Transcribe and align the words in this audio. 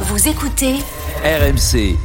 Vous 0.00 0.28
écoutez 0.28 0.74
RMC. 1.24 1.96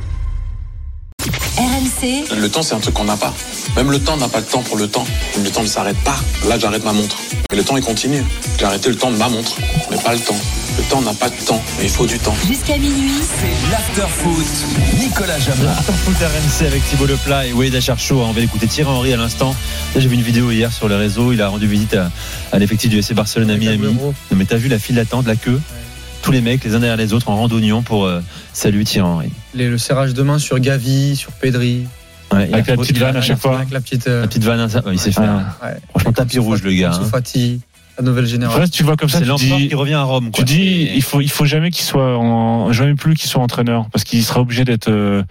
RMC 1.57 2.39
Le 2.39 2.47
temps, 2.47 2.63
c'est 2.63 2.73
un 2.73 2.79
truc 2.79 2.93
qu'on 2.93 3.03
n'a 3.03 3.17
pas. 3.17 3.33
Même 3.75 3.91
le 3.91 3.99
temps 3.99 4.15
n'a 4.15 4.29
pas 4.29 4.39
le 4.39 4.45
temps 4.45 4.61
pour 4.61 4.77
le 4.77 4.87
temps. 4.87 5.03
Le 5.43 5.49
temps 5.49 5.61
ne 5.61 5.67
s'arrête 5.67 5.97
pas. 5.97 6.15
Là, 6.47 6.57
j'arrête 6.57 6.85
ma 6.85 6.93
montre. 6.93 7.17
Mais 7.51 7.57
le 7.57 7.63
temps, 7.65 7.75
il 7.75 7.83
continue. 7.83 8.23
J'ai 8.57 8.65
arrêté 8.65 8.89
le 8.89 8.95
temps 8.95 9.11
de 9.11 9.17
ma 9.17 9.27
montre, 9.27 9.57
mais 9.89 9.97
pas 9.97 10.13
le 10.13 10.21
temps. 10.21 10.39
Le 10.77 10.83
temps 10.85 11.01
n'a 11.01 11.13
pas 11.13 11.29
de 11.29 11.35
temps, 11.45 11.61
mais 11.77 11.83
il 11.83 11.89
faut 11.89 12.05
du 12.05 12.17
temps. 12.17 12.33
jusqu'à 12.47 12.77
minuit. 12.77 13.11
C'est 13.39 13.71
l'afterfoot. 13.71 14.45
Nicolas 14.97 15.39
Jamin. 15.39 15.73
Foot 16.05 16.15
RMC 16.17 16.65
avec 16.67 16.85
Thibaut 16.89 17.05
Leplat 17.07 17.47
et 17.47 17.53
Wade 17.53 17.75
Acharcho. 17.75 18.21
On 18.21 18.31
va 18.31 18.39
écouter 18.39 18.67
Thierry 18.67 18.89
Henry 18.89 19.13
à 19.13 19.17
l'instant. 19.17 19.53
J'ai 19.97 20.07
vu 20.07 20.15
une 20.15 20.21
vidéo 20.21 20.49
hier 20.49 20.71
sur 20.71 20.87
les 20.87 20.95
réseaux. 20.95 21.33
Il 21.33 21.41
a 21.41 21.49
rendu 21.49 21.67
visite 21.67 21.93
à, 21.95 22.09
à 22.53 22.59
l'effectif 22.59 22.89
du 22.89 22.99
FC 22.99 23.13
Barcelone 23.13 23.51
à 23.51 23.57
Miami. 23.57 23.93
Non, 23.93 24.13
mais 24.33 24.45
t'as 24.45 24.55
vu 24.55 24.69
la 24.69 24.79
file 24.79 24.95
d'attente, 24.95 25.27
la 25.27 25.35
queue? 25.35 25.59
Tous 26.21 26.31
les 26.31 26.41
mecs, 26.41 26.63
les 26.63 26.75
uns 26.75 26.79
derrière 26.79 26.97
les 26.97 27.13
autres, 27.13 27.29
en 27.29 27.35
randonnion 27.35 27.81
pour 27.81 28.05
euh, 28.05 28.21
saluer 28.53 28.83
Thierry 28.83 29.07
Henry. 29.07 29.29
Les- 29.55 29.69
le 29.69 29.77
serrage 29.77 30.13
de 30.13 30.21
main 30.21 30.37
sur 30.39 30.59
Gavi, 30.59 31.15
sur 31.15 31.31
Pedri. 31.31 31.85
Ouais, 32.31 32.49
Avec 32.53 32.67
la 32.67 32.77
petite 32.77 32.97
vanne 32.97 33.17
à 33.17 33.21
chaque 33.21 33.39
fois. 33.39 33.57
Avec 33.57 33.71
la 33.71 33.81
petite. 33.81 34.07
euh, 34.07 34.21
La 34.21 34.27
petite 34.27 34.43
vanne, 34.43 34.69
ça, 34.69 34.81
il 34.91 34.97
faire. 34.99 35.55
Ah. 35.61 35.65
ouais. 35.65 35.77
Franchement, 35.89 36.13
tapis 36.13 36.39
rouge, 36.39 36.61
le 36.63 36.71
gars. 36.73 36.93
Hein. 36.93 37.05
Fati, 37.11 37.59
la 37.97 38.05
nouvelle 38.05 38.25
génération. 38.27 38.63
tu 38.71 38.83
vois 38.83 38.95
comme 38.95 39.09
ça, 39.09 39.17
C'est 39.17 39.23
tu 39.23 39.29
l'empereur 39.29 39.57
dis, 39.57 39.67
qui 39.67 39.75
revient 39.75 39.93
à 39.95 40.03
Rome. 40.03 40.29
tu 40.31 40.43
dis, 40.43 40.89
il 40.95 41.01
faut, 41.01 41.19
il 41.21 41.29
faut 41.29 41.45
jamais 41.45 41.71
qu'il 41.71 41.83
soit, 41.83 42.17
en, 42.17 42.71
jamais 42.71 42.93
plus 42.95 43.15
qu'il 43.15 43.29
soit 43.29 43.41
entraîneur, 43.41 43.87
parce 43.91 44.03
qu'il 44.05 44.23
sera 44.23 44.39
obligé 44.41 44.63
d'être, 44.63 44.89
euh, 44.89 45.23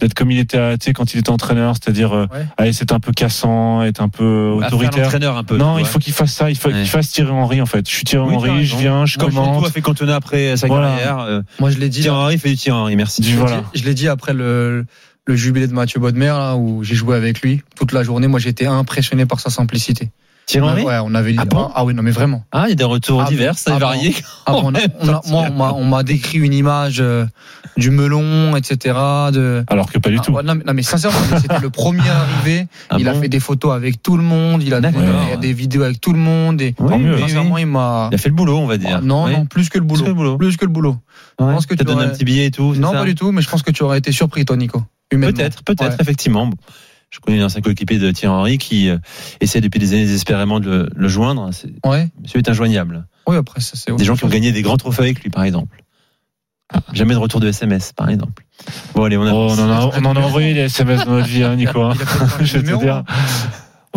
d'être 0.00 0.14
comme 0.14 0.30
il 0.30 0.38
était, 0.38 0.58
à- 0.58 0.78
tu 0.78 0.86
sais, 0.86 0.92
quand 0.92 1.12
il 1.14 1.18
était 1.20 1.30
entraîneur, 1.30 1.74
c'est-à-dire, 1.74 2.12
euh, 2.12 2.26
Ouais. 2.32 2.46
aller 2.56 2.72
c'est 2.72 2.92
un 2.92 3.00
peu 3.00 3.12
cassant, 3.12 3.82
être 3.82 4.00
un 4.00 4.08
peu 4.08 4.56
faire 4.60 4.68
autoritaire. 4.68 5.36
un 5.36 5.44
peu. 5.44 5.56
Non, 5.56 5.78
il 5.78 5.84
faut 5.86 5.98
qu'il 5.98 6.12
fasse 6.12 6.32
ça. 6.32 6.50
Il 6.50 6.56
faut 6.56 6.68
Ouais. 6.68 6.74
qu'il 6.74 6.86
fasse 6.86 7.10
Thierry 7.10 7.30
Henry 7.30 7.60
en 7.60 7.66
fait. 7.66 7.88
Je 7.88 7.94
suis 7.94 8.04
Thierry 8.04 8.26
Oui, 8.28 8.34
Henry, 8.36 8.64
je 8.64 8.76
viens, 8.76 9.06
je 9.06 9.14
Chantou 9.14 9.26
commente. 9.26 9.66
a 9.66 9.70
fait 9.70 9.80
Cantona 9.80 10.16
après 10.16 10.56
sa 10.56 10.66
Voilà. 10.66 10.88
carrière. 10.90 11.18
euh, 11.20 11.42
Moi, 11.60 11.70
je 11.70 11.78
l'ai 11.78 11.88
dit. 11.88 12.00
Thierry 12.02 12.16
Henry 12.16 12.38
fait 12.38 12.50
du 12.50 12.56
Thierry 12.56 12.78
Henry. 12.78 12.96
Merci. 12.96 13.22
Je 13.22 13.30
l'ai 13.30 13.36
voilà. 13.36 13.56
dit- 13.72 13.80
Je 13.80 13.84
l'ai 13.84 13.94
dit 13.94 14.08
après 14.08 14.34
le, 14.34 14.84
le 15.26 15.36
jubilé 15.36 15.66
de 15.66 15.72
Mathieu 15.72 16.00
Bodmer, 16.00 16.26
là, 16.26 16.56
où 16.56 16.82
j'ai 16.84 16.94
joué 16.94 17.16
avec 17.16 17.40
lui 17.42 17.62
toute 17.76 17.92
la 17.92 18.02
journée. 18.02 18.28
Moi, 18.28 18.40
j'étais 18.40 18.66
impressionné 18.66 19.26
par 19.26 19.40
sa 19.40 19.50
simplicité. 19.50 20.10
Thierry 20.48 20.66
Henry 20.66 20.82
Ouais, 20.82 20.96
on 21.04 21.14
avait 21.14 21.34
Ah 21.36 21.44
bon 21.44 21.70
ah 21.74 21.84
oui, 21.84 21.92
non, 21.92 22.02
mais 22.02 22.10
vraiment. 22.10 22.42
Ah, 22.52 22.64
il 22.66 22.70
y 22.70 22.72
a 22.72 22.74
des 22.74 22.82
retours 22.84 23.20
Ah, 23.20 23.28
divers, 23.28 23.52
Ah, 23.66 23.78
varié. 23.78 24.14
Ah, 24.46 24.52
bon, 24.52 24.62
on 24.64 24.74
a- 24.74 24.78
on 25.00 25.08
a- 25.08 25.20
moi, 25.28 25.44
on 25.50 25.52
m'a- 25.52 25.72
on 25.74 25.84
m'a 25.84 26.02
décrit 26.02 26.38
une 26.38 26.54
image 26.54 27.00
euh, 27.02 27.26
du 27.76 27.90
melon, 27.90 28.56
etc. 28.56 28.96
De, 29.30 29.62
Alors 29.68 29.92
que 29.92 29.98
pas 29.98 30.08
du 30.08 30.16
Ah, 30.18 30.22
tout. 30.24 30.32
non, 30.32 30.54
mais, 30.54 30.64
non, 30.66 30.72
mais 30.72 30.82
sincèrement, 30.82 31.18
c'était 31.38 31.58
le 31.60 31.68
premier 31.68 32.00
arrivé. 32.08 32.66
Ah 32.90 32.96
il 32.98 33.06
a 33.08 33.12
fait 33.14 33.28
des 33.28 33.40
photos 33.40 33.74
avec 33.74 34.02
tout 34.02 34.16
le 34.16 34.22
monde. 34.22 34.62
Il 34.62 34.72
a 34.72 34.80
des, 34.80 34.90
des 35.38 35.52
vidéos 35.52 35.82
avec 35.82 36.00
tout 36.00 36.14
le 36.14 36.18
monde. 36.18 36.62
Et, 36.62 36.74
Oui, 36.78 36.96
mieux. 36.96 37.18
sincèrement, 37.18 37.56
oui. 37.56 37.62
il 37.62 37.66
m'a. 37.66 38.08
Il 38.10 38.14
a 38.14 38.18
fait 38.18 38.30
le 38.30 38.34
boulot, 38.34 38.56
on 38.56 38.66
va 38.66 38.78
dire. 38.78 38.96
Ah, 38.98 39.00
non, 39.02 39.24
Oui. 39.26 39.32
non, 39.32 39.44
plus 39.44 39.68
que 39.68 39.76
le 39.76 39.84
boulot. 39.84 40.00
Plus 40.02 40.04
que 40.04 40.08
le 40.08 40.14
boulot. 40.14 40.38
Plus 40.38 40.56
que 40.56 40.64
le 40.64 40.70
boulot. 40.72 40.96
Ouais. 41.38 41.52
pense 41.52 41.66
que 41.66 41.74
tu 41.74 41.84
donné 41.84 42.04
un 42.04 42.08
petit 42.08 42.24
billet 42.24 42.46
et 42.46 42.50
tout. 42.50 42.72
c'est 42.74 42.80
Non, 42.80 42.92
pas 42.92 43.04
du 43.04 43.14
tout, 43.14 43.32
mais 43.32 43.42
je 43.42 43.50
pense 43.50 43.62
que 43.62 43.70
tu 43.70 43.82
aurais 43.82 43.98
été 43.98 44.12
surpris, 44.12 44.46
toi, 44.46 44.56
Nico. 44.56 44.82
humainement. 45.12 45.36
Peut-être, 45.36 45.62
peut-être, 45.62 46.00
effectivement. 46.00 46.50
Je 47.10 47.20
connais 47.20 47.40
un 47.40 47.46
ancien 47.46 47.60
coéquipier 47.62 47.98
de 47.98 48.10
Thierry 48.10 48.34
Henry 48.34 48.58
qui 48.58 48.88
euh, 48.90 48.98
essaie 49.40 49.60
depuis 49.60 49.78
des 49.80 49.92
années 49.94 50.04
désespérément 50.04 50.60
de 50.60 50.68
le, 50.68 50.90
le 50.94 51.08
joindre. 51.08 51.48
C'est- 51.52 51.72
Ouais. 51.86 52.08
Monsieur 52.22 52.38
est 52.38 52.48
injoignable. 52.48 53.06
Oui, 53.26 53.36
après, 53.36 53.60
ça, 53.60 53.72
c'est 53.76 53.94
Des 53.96 54.04
gens 54.04 54.16
qui 54.16 54.24
ont 54.24 54.28
gagné 54.28 54.52
des 54.52 54.62
grands 54.62 54.76
trophées 54.76 55.02
avec 55.02 55.22
lui, 55.22 55.30
par 55.30 55.44
exemple. 55.44 55.82
Jamais 56.92 57.14
de 57.14 57.18
retour 57.18 57.40
de 57.40 57.48
SMS, 57.48 57.92
par 57.94 58.10
exemple. 58.10 58.44
Bon, 58.94 59.04
allez, 59.04 59.16
on 59.16 59.22
a. 59.26 59.32
Oh, 59.32 59.48
on, 59.50 59.58
en 59.58 59.70
a, 59.70 59.90
on 60.00 60.04
en 60.04 60.16
a 60.16 60.20
envoyé 60.20 60.52
des 60.52 60.60
SMS 60.60 61.04
dans 61.06 61.12
notre 61.12 61.26
vie, 61.28 61.42
hein, 61.42 61.56
Nico. 61.56 61.80
hein. 61.82 61.94
Je 62.42 62.58
vais 62.58 62.72
te 62.74 62.78
dire. 62.78 63.04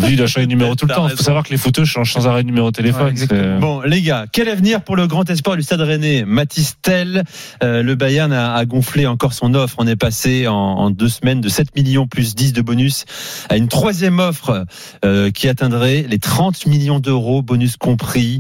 Il 0.10 0.22
a 0.22 0.28
changé 0.28 0.46
de 0.46 0.52
numéro 0.52 0.76
tout 0.76 0.86
le 0.88 0.94
temps. 0.94 1.08
Il 1.10 1.16
faut 1.16 1.24
savoir 1.24 1.44
que 1.44 1.50
les 1.50 1.58
photos 1.58 1.88
changent 1.88 2.14
sans 2.14 2.28
arrêt 2.28 2.44
de 2.44 2.48
numéro 2.48 2.72
de 2.72 2.76
téléphone. 2.76 3.14
Ouais, 3.30 3.60
Bon, 3.60 3.82
les 3.82 4.02
gars, 4.02 4.26
quel 4.32 4.48
avenir 4.50 4.82
pour 4.82 4.96
le 4.96 5.08
grand 5.08 5.30
espoir 5.30 5.56
du 5.56 5.64
Stade 5.64 5.82
Rennais? 5.82 6.24
Mathis 6.26 6.76
Tel, 6.82 7.24
euh, 7.64 7.84
le 7.84 7.96
Bayern 7.96 8.32
a, 8.34 8.56
a 8.56 8.66
gonflé 8.66 9.06
encore 9.08 9.34
son 9.34 9.54
offre. 9.54 9.76
On 9.78 9.88
est 9.88 9.96
passé 9.96 10.48
en, 10.48 10.54
en 10.56 10.90
deux 10.90 11.10
semaines 11.10 11.42
de 11.42 11.50
7 11.50 11.76
millions 11.76 12.08
plus 12.08 12.36
10 12.36 12.54
de 12.54 12.62
bonus 12.62 13.06
à 13.50 13.58
une 13.58 13.68
troisième 13.68 14.20
offre 14.20 14.66
euh, 15.06 15.32
qui 15.32 15.48
atteindrait 15.48 16.06
les 16.10 16.20
30 16.20 16.66
millions 16.68 17.00
d'euros, 17.00 17.42
bonus 17.42 17.78
compris. 17.78 18.40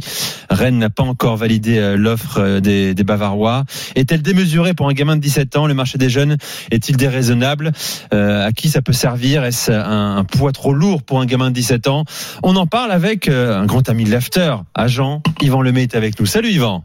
Rennes 0.49 0.78
n'a 0.79 0.89
pas 0.89 1.03
encore 1.03 1.38
validé 1.38 1.78
euh, 1.78 1.97
l'offre 1.97 2.39
euh, 2.39 2.59
des, 2.59 2.93
des 2.93 3.03
Bavarois. 3.03 3.63
Est-elle 3.95 4.22
démesurée 4.22 4.73
pour 4.73 4.88
un 4.89 4.93
gamin 4.93 5.16
de 5.16 5.22
17 5.22 5.55
ans? 5.57 5.67
Le 5.67 5.73
marché 5.73 5.97
des 5.97 6.09
jeunes 6.09 6.38
est-il 6.72 6.97
déraisonnable? 6.97 7.72
Euh, 8.13 8.45
À 8.47 8.51
qui 8.51 8.69
ça 8.69 8.81
peut 8.81 8.93
servir? 8.93 9.43
Est-ce 9.43 9.72
un, 9.72 10.17
un 10.17 10.23
poids 10.23 10.51
trop 10.51 10.73
lourd 10.73 11.03
pour 11.03 11.19
un 11.22 11.25
gamin 11.25 11.50
de 11.51 11.56
17 11.56 11.88
ans 11.88 12.06
on 12.44 12.56
en 12.56 12.66
parle 12.67 12.91
avec 12.91 13.28
euh, 13.28 13.59
un 13.59 13.66
grand 13.66 13.88
ami 13.89 14.03
de 14.06 14.12
l'after, 14.12 14.56
agent. 14.73 15.22
Yvan 15.41 15.62
Lemay 15.62 15.84
est 15.84 15.95
avec 15.95 16.19
nous. 16.19 16.25
Salut 16.25 16.50
Yvan. 16.51 16.84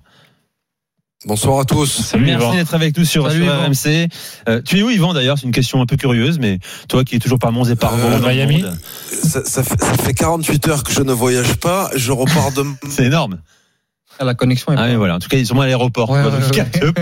Bonsoir 1.24 1.58
à 1.60 1.64
tous. 1.64 1.86
Salut, 2.02 2.26
Merci 2.26 2.44
Yvan. 2.46 2.54
d'être 2.54 2.74
avec 2.74 2.96
nous 2.96 3.04
sur, 3.04 3.26
Salut, 3.28 3.44
sur. 3.44 3.52
RMC. 3.52 4.08
Euh, 4.48 4.60
tu 4.64 4.78
es 4.78 4.82
où 4.82 4.90
Yvan 4.90 5.12
d'ailleurs? 5.14 5.38
C'est 5.38 5.46
une 5.46 5.52
question 5.52 5.80
un 5.80 5.86
peu 5.86 5.96
curieuse, 5.96 6.38
mais 6.38 6.58
toi 6.88 7.04
qui 7.04 7.16
es 7.16 7.18
toujours 7.18 7.38
par 7.38 7.50
Mons 7.52 7.64
et 7.68 7.74
par 7.74 7.94
Euh, 7.94 8.18
le 8.20 8.28
Miami. 8.28 8.62
monde, 8.62 8.78
Ça, 9.10 9.42
ça 9.44 9.62
fait, 9.64 9.80
ça 9.82 9.94
fait 9.94 10.14
48 10.14 10.68
heures 10.68 10.84
que 10.84 10.92
je 10.92 11.00
ne 11.02 11.12
voyage 11.12 11.54
pas. 11.54 11.90
Je 11.96 12.12
repars 12.12 12.52
de. 12.52 12.64
C'est 12.90 13.04
énorme. 13.06 13.38
Ah, 14.18 14.24
La 14.24 14.34
connexion 14.34 14.72
est 14.72 14.76
Ah, 14.78 14.86
mais 14.88 14.96
voilà. 14.96 15.16
En 15.16 15.18
tout 15.18 15.28
cas, 15.28 15.36
ils 15.36 15.46
sont 15.46 15.60
à 15.60 15.66
l'aéroport. 15.66 16.10
Ouais, 16.10 16.22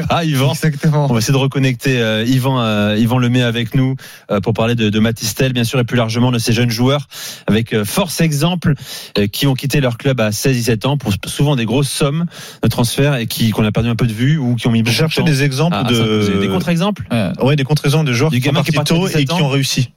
pas, 0.08 0.24
Yvan. 0.24 0.52
Exactement. 0.52 1.06
On 1.08 1.12
va 1.12 1.18
essayer 1.18 1.32
de 1.32 1.38
reconnecter 1.38 2.00
euh, 2.00 2.24
Yvan, 2.24 2.60
euh, 2.60 2.96
Yvan 2.98 3.18
Lemay 3.18 3.42
avec 3.42 3.74
nous 3.74 3.96
euh, 4.30 4.40
pour 4.40 4.52
parler 4.54 4.74
de, 4.74 4.90
de 4.90 4.98
Matistel, 4.98 5.52
bien 5.52 5.64
sûr, 5.64 5.78
et 5.78 5.84
plus 5.84 5.96
largement 5.96 6.32
de 6.32 6.38
ces 6.38 6.52
jeunes 6.52 6.70
joueurs 6.70 7.06
avec 7.46 7.72
euh, 7.72 7.84
force 7.84 8.20
exemple 8.20 8.74
euh, 9.18 9.26
qui 9.26 9.46
ont 9.46 9.54
quitté 9.54 9.80
leur 9.80 9.96
club 9.98 10.20
à 10.20 10.30
16-17 10.30 10.86
ans 10.86 10.96
pour 10.98 11.12
souvent 11.26 11.56
des 11.56 11.64
grosses 11.66 11.90
sommes 11.90 12.26
de 12.62 12.68
transfert 12.68 13.14
et 13.16 13.26
qui 13.26 13.50
qu'on 13.50 13.64
a 13.64 13.72
perdu 13.72 13.88
un 13.88 13.96
peu 13.96 14.06
de 14.06 14.12
vue 14.12 14.38
ou 14.38 14.56
qui 14.56 14.66
ont 14.66 14.70
mis 14.72 14.78
Je 14.80 14.84
beaucoup 14.84 14.92
de 14.92 14.96
cherchais 14.96 15.20
temps 15.20 15.26
des 15.26 15.42
exemples 15.42 15.76
s'imposer. 15.76 16.00
de 16.32 16.40
des 16.40 16.48
contre-exemples. 16.48 17.06
ouais 17.42 17.56
des 17.56 17.64
contre-exemples 17.64 18.06
de 18.06 18.12
joueurs 18.12 18.30
Du 18.30 18.40
qui 18.40 18.48
sont 18.48 18.52
partis 18.54 18.72
tôt 18.72 19.06
et 19.06 19.10
17 19.24 19.28
qui 19.28 19.42
ont 19.42 19.48
réussi. 19.48 19.90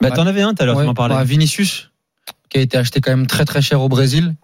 Bah, 0.00 0.10
t'en 0.10 0.26
avais 0.26 0.42
un 0.42 0.54
tout 0.54 0.62
à 0.62 0.66
l'heure, 0.66 0.78
tu 0.78 0.84
m'en 0.86 0.94
parlais. 0.94 1.14
bah, 1.14 1.24
Vinicius, 1.24 1.90
qui 2.50 2.58
a 2.58 2.60
été 2.60 2.76
acheté 2.76 3.00
quand 3.00 3.10
même 3.10 3.26
très 3.26 3.44
très 3.44 3.62
cher 3.62 3.80
au 3.80 3.88
Brésil, 3.88 4.34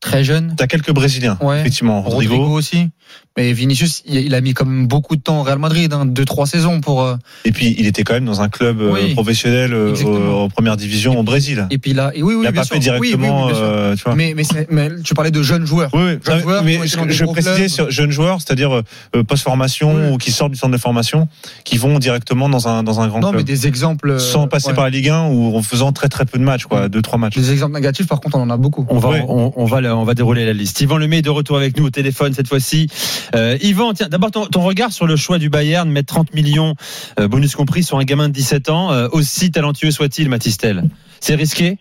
très 0.00 0.24
jeune. 0.24 0.54
T'as 0.56 0.66
quelques 0.66 0.92
Brésiliens, 0.92 1.38
Ouais. 1.40 1.60
effectivement. 1.60 2.02
Rodrigo. 2.02 2.34
Rodrigo. 2.36 2.56
aussi. 2.56 2.88
Mais 3.36 3.52
Vinicius, 3.52 4.02
il 4.06 4.34
a 4.34 4.40
mis 4.40 4.54
quand 4.54 4.66
même 4.66 4.86
beaucoup 4.86 5.16
de 5.16 5.20
temps 5.22 5.40
au 5.40 5.42
Real 5.42 5.58
Madrid, 5.58 5.92
hein, 5.92 6.04
deux 6.04 6.24
trois 6.24 6.46
saisons 6.46 6.80
pour. 6.80 7.02
euh, 7.02 7.16
Et 7.44 7.52
puis 7.52 7.74
il 7.78 7.86
était 7.86 8.02
quand 8.02 8.14
même 8.14 8.24
dans 8.24 8.40
un 8.40 8.48
club 8.48 8.80
euh, 8.80 8.92
Oui. 8.92 9.14
professionnel 9.14 9.72
euh, 9.72 9.94
en 10.32 10.48
première 10.48 10.76
division 10.76 11.18
au 11.18 11.22
Brésil. 11.22 11.66
et 11.70 11.78
puis 11.78 11.92
là, 11.92 12.10
et 12.14 12.22
oui, 12.22 12.34
oui, 12.34 12.44
il 12.46 12.52
bien 12.52 12.60
pas 12.60 12.64
sûr. 12.64 12.74
fait 12.74 12.80
directement, 12.80 13.46
Oui, 13.46 13.52
oui, 13.52 13.52
oui, 13.52 13.52
bien 13.52 13.54
sûr. 13.54 13.64
euh, 13.64 13.94
tu 13.96 14.02
vois. 14.04 14.14
mais 14.14 14.34
mais, 14.36 14.44
c'est- 14.44 14.66
mais 14.70 14.90
tu 15.02 15.14
parlais 15.14 15.30
de 15.30 15.42
jeunes 15.42 15.64
joueurs. 15.66 15.90
Oui, 15.92 16.00
oui. 16.04 16.18
Jeunes 16.24 16.36
Non, 16.36 16.42
joueurs 16.42 16.64
mais 16.64 16.78
je, 16.86 17.08
je 17.08 17.24
précisais 17.24 17.68
sur 17.68 17.90
jeunes 17.90 18.10
joueurs, 18.10 18.40
c'est-à-dire 18.40 18.82
euh, 19.16 19.22
post-formation 19.24 19.94
Oui. 19.94 20.12
ou 20.14 20.18
qui 20.18 20.30
sortent 20.32 20.52
du 20.52 20.58
centre 20.58 20.72
de 20.72 20.78
formation, 20.80 21.28
qui 21.64 21.78
vont 21.78 21.98
directement 21.98 22.48
dans 22.48 22.68
un 22.68 22.82
dans 22.82 23.00
un 23.00 23.08
grand 23.08 23.20
Non, 23.20 23.28
mais 23.30 23.38
club, 23.38 23.46
des 23.46 23.66
exemples. 23.66 24.10
euh, 24.10 24.18
sans 24.18 24.48
passer 24.48 24.68
ouais. 24.68 24.74
par 24.74 24.84
la 24.84 24.90
Ligue 24.90 25.08
1 25.08 25.28
ou 25.28 25.56
en 25.56 25.62
faisant 25.62 25.92
très 25.92 26.08
très 26.08 26.24
peu 26.26 26.38
de 26.38 26.44
matchs, 26.44 26.64
quoi, 26.64 26.88
deux 26.88 27.02
trois 27.02 27.18
matchs. 27.18 27.36
Des 27.36 27.52
exemples 27.52 27.74
négatifs, 27.74 28.06
par 28.06 28.20
contre, 28.20 28.36
on 28.36 28.42
en 28.42 28.50
a 28.50 28.56
beaucoup. 28.56 28.86
On 28.88 28.98
va, 28.98 29.10
on, 29.28 29.52
on 29.56 29.64
va, 29.64 29.80
on 29.96 30.04
va 30.04 30.14
dérouler 30.14 30.44
la 30.44 30.52
liste. 30.52 30.80
Yvan 30.80 30.98
Lemay 30.98 31.18
est 31.18 31.22
de 31.22 31.30
retour 31.30 31.56
avec 31.56 31.76
nous 31.76 31.86
au 31.86 31.90
téléphone 31.90 32.32
cette 32.32 32.48
fois-ci. 32.48 32.88
Euh, 33.34 33.56
Yvan, 33.62 33.92
tiens, 33.92 34.08
d'abord 34.08 34.30
ton, 34.30 34.60
regard 34.60 34.92
sur 34.92 35.06
le 35.06 35.16
choix 35.16 35.38
du 35.38 35.50
Bayern 35.50 35.90
mettre 35.90 36.14
30 36.14 36.34
millions, 36.34 36.74
euh, 37.18 37.28
bonus 37.28 37.54
compris, 37.56 37.82
sur 37.82 37.98
un 37.98 38.04
gamin 38.04 38.28
de 38.28 38.34
17 38.34 38.70
ans, 38.70 38.92
euh, 38.92 39.08
aussi 39.12 39.50
talentueux 39.50 39.90
soit-il, 39.90 40.28
Matistel. 40.28 40.82
C'est 41.20 41.34
risqué? 41.34 41.78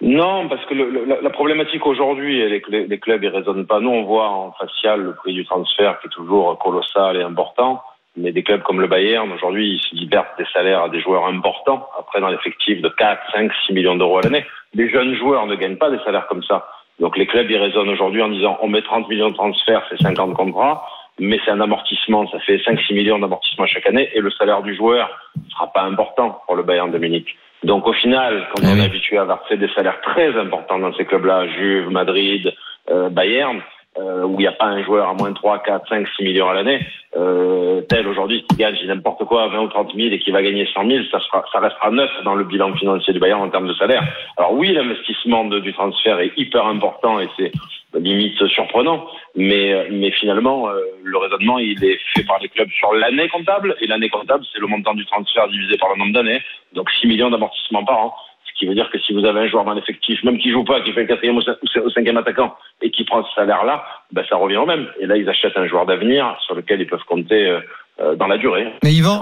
Non, 0.00 0.48
parce 0.50 0.64
que 0.66 0.74
la, 0.74 1.30
problématique 1.30 1.86
aujourd'hui, 1.86 2.46
les, 2.46 2.60
cl- 2.60 2.88
les 2.88 2.98
clubs 2.98 3.22
ils 3.22 3.28
raisonnent 3.28 3.66
pas. 3.66 3.80
Nous, 3.80 3.88
on 3.88 4.04
voit 4.04 4.28
en 4.28 4.52
facial 4.52 5.00
le 5.00 5.14
prix 5.14 5.32
du 5.32 5.46
transfert 5.46 5.98
qui 6.00 6.08
est 6.08 6.10
toujours 6.10 6.58
colossal 6.58 7.16
et 7.16 7.22
important. 7.22 7.80
Mais 8.16 8.32
des 8.32 8.42
clubs 8.42 8.62
comme 8.62 8.80
le 8.80 8.86
Bayern, 8.86 9.30
aujourd'hui, 9.32 9.72
ils 9.72 9.80
se 9.80 9.94
libèrent 9.94 10.34
des 10.38 10.44
salaires 10.52 10.84
à 10.84 10.88
des 10.88 11.00
joueurs 11.00 11.26
importants, 11.26 11.88
après 11.98 12.20
dans 12.20 12.28
l'effectif 12.28 12.80
de 12.80 12.88
4, 12.88 13.20
5, 13.32 13.50
6 13.66 13.72
millions 13.72 13.96
d'euros 13.96 14.18
à 14.18 14.22
l'année. 14.22 14.46
Les 14.74 14.88
jeunes 14.88 15.14
joueurs 15.16 15.46
ne 15.46 15.56
gagnent 15.56 15.76
pas 15.76 15.90
des 15.90 15.98
salaires 16.04 16.26
comme 16.28 16.42
ça. 16.44 16.68
Donc 17.00 17.16
les 17.16 17.26
clubs, 17.26 17.50
ils 17.50 17.56
raisonnent 17.56 17.88
aujourd'hui 17.88 18.22
en 18.22 18.28
disant, 18.28 18.56
on 18.60 18.68
met 18.68 18.82
30 18.82 19.08
millions 19.08 19.30
de 19.30 19.34
transferts, 19.34 19.84
c'est 19.90 20.00
50 20.00 20.34
contrats, 20.34 20.86
mais 21.18 21.40
c'est 21.44 21.50
un 21.50 21.60
amortissement, 21.60 22.28
ça 22.30 22.38
fait 22.40 22.60
5, 22.64 22.80
6 22.80 22.94
millions 22.94 23.18
d'amortissement 23.18 23.66
chaque 23.66 23.86
année, 23.86 24.08
et 24.14 24.20
le 24.20 24.30
salaire 24.30 24.62
du 24.62 24.76
joueur 24.76 25.10
ne 25.36 25.50
sera 25.50 25.72
pas 25.72 25.82
important 25.82 26.42
pour 26.46 26.54
le 26.54 26.62
Bayern 26.62 26.92
de 26.92 26.98
Munich. 26.98 27.36
Donc 27.64 27.86
au 27.88 27.92
final, 27.92 28.46
quand 28.54 28.62
Eh 28.62 28.72
on 28.72 28.78
est 28.78 28.84
habitué 28.84 29.18
à 29.18 29.24
verser 29.24 29.56
des 29.56 29.68
salaires 29.74 30.00
très 30.02 30.36
importants 30.38 30.78
dans 30.78 30.92
ces 30.94 31.04
clubs-là, 31.04 31.48
Juve, 31.48 31.90
Madrid, 31.90 32.54
euh, 32.90 33.08
Bayern, 33.08 33.60
euh, 33.98 34.24
où 34.24 34.34
il 34.34 34.42
n'y 34.42 34.46
a 34.46 34.52
pas 34.52 34.66
un 34.66 34.82
joueur 34.82 35.08
à 35.08 35.14
moins 35.14 35.30
de 35.30 35.34
3, 35.34 35.62
4, 35.62 35.88
5, 35.88 36.06
6 36.16 36.24
millions 36.24 36.48
à 36.48 36.54
l'année, 36.54 36.86
euh, 37.16 37.80
tel 37.82 38.08
aujourd'hui 38.08 38.44
qui 38.48 38.56
gagne 38.56 38.76
n'importe 38.86 39.24
quoi 39.24 39.48
20 39.48 39.60
ou 39.60 39.68
30 39.68 39.94
000 39.94 40.08
et 40.12 40.18
qui 40.18 40.30
va 40.30 40.42
gagner 40.42 40.66
100 40.72 40.86
000, 40.86 41.04
ça, 41.10 41.20
sera, 41.20 41.44
ça 41.52 41.60
restera 41.60 41.90
neuf 41.90 42.10
dans 42.24 42.34
le 42.34 42.44
bilan 42.44 42.74
financier 42.74 43.12
du 43.12 43.20
Bayern 43.20 43.42
en 43.42 43.50
termes 43.50 43.68
de 43.68 43.74
salaire. 43.74 44.02
Alors 44.36 44.52
oui, 44.54 44.72
l'investissement 44.72 45.44
du 45.44 45.72
transfert 45.72 46.20
est 46.20 46.32
hyper 46.36 46.66
important 46.66 47.20
et 47.20 47.28
c'est 47.36 47.52
limite 47.98 48.44
surprenant, 48.48 49.06
mais, 49.36 49.72
euh, 49.72 49.88
mais 49.90 50.10
finalement, 50.10 50.68
euh, 50.68 50.80
le 51.02 51.18
raisonnement, 51.18 51.58
il 51.58 51.82
est 51.84 52.00
fait 52.14 52.24
par 52.24 52.38
les 52.40 52.48
clubs 52.48 52.70
sur 52.70 52.92
l'année 52.92 53.28
comptable, 53.28 53.76
et 53.80 53.86
l'année 53.86 54.08
comptable, 54.08 54.44
c'est 54.52 54.60
le 54.60 54.66
montant 54.66 54.94
du 54.94 55.04
transfert 55.06 55.48
divisé 55.48 55.76
par 55.78 55.90
le 55.90 55.98
nombre 55.98 56.12
d'années, 56.12 56.42
donc 56.72 56.90
6 56.90 57.06
millions 57.06 57.30
d'amortissements 57.30 57.84
par 57.84 57.98
an. 57.98 58.14
Ce 58.54 58.58
qui 58.60 58.66
veut 58.66 58.74
dire 58.74 58.88
que 58.92 58.98
si 59.00 59.12
vous 59.12 59.24
avez 59.24 59.40
un 59.40 59.48
joueur 59.48 59.64
dans 59.64 59.72
l'effectif, 59.74 60.22
même 60.22 60.38
qui 60.38 60.50
joue 60.52 60.62
pas, 60.64 60.80
qui 60.82 60.92
fait 60.92 61.00
le 61.02 61.06
quatrième 61.08 61.36
ou 61.36 61.40
cin- 61.40 61.56
ou 61.84 61.90
cinquième 61.90 62.16
attaquant 62.16 62.54
et 62.82 62.90
qui 62.90 63.04
prend 63.04 63.24
ce 63.24 63.34
salaire-là, 63.34 63.84
ben 64.12 64.22
ça 64.28 64.36
revient 64.36 64.58
au 64.58 64.66
même. 64.66 64.86
Et 65.00 65.06
là, 65.06 65.16
ils 65.16 65.28
achètent 65.28 65.56
un 65.56 65.66
joueur 65.66 65.86
d'avenir 65.86 66.36
sur 66.46 66.54
lequel 66.54 66.80
ils 66.80 66.86
peuvent 66.86 67.02
compter 67.08 67.48
euh, 67.48 67.60
euh, 68.00 68.14
dans 68.16 68.26
la 68.28 68.38
durée. 68.38 68.66
Mais 68.84 68.92
Yvan. 68.92 69.18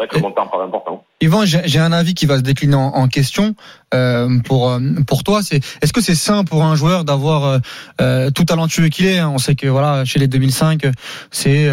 Yvan, 1.23 1.45
j'ai 1.47 1.79
un 1.79 1.93
avis 1.93 2.13
qui 2.15 2.27
va 2.27 2.37
se 2.39 2.43
décliner 2.43 2.75
en, 2.75 2.89
en 2.95 3.09
question 3.09 3.55
euh, 3.95 4.29
pour 4.47 4.71
euh, 4.71 4.79
pour 5.07 5.25
toi. 5.25 5.41
C'est 5.43 5.57
est-ce 5.83 5.93
que 5.95 6.01
c'est 6.03 6.15
sain 6.15 6.45
pour 6.45 6.63
un 6.65 6.75
joueur 6.75 7.05
d'avoir 7.05 7.61
euh, 8.01 8.31
tout 8.35 8.45
talentueux 8.45 8.89
qu'il 8.89 9.07
est 9.07 9.19
hein, 9.19 9.31
On 9.35 9.39
sait 9.39 9.55
que 9.55 9.67
voilà, 9.67 10.05
chez 10.05 10.19
les 10.19 10.27
2005, 10.29 10.83
c'est 11.31 11.71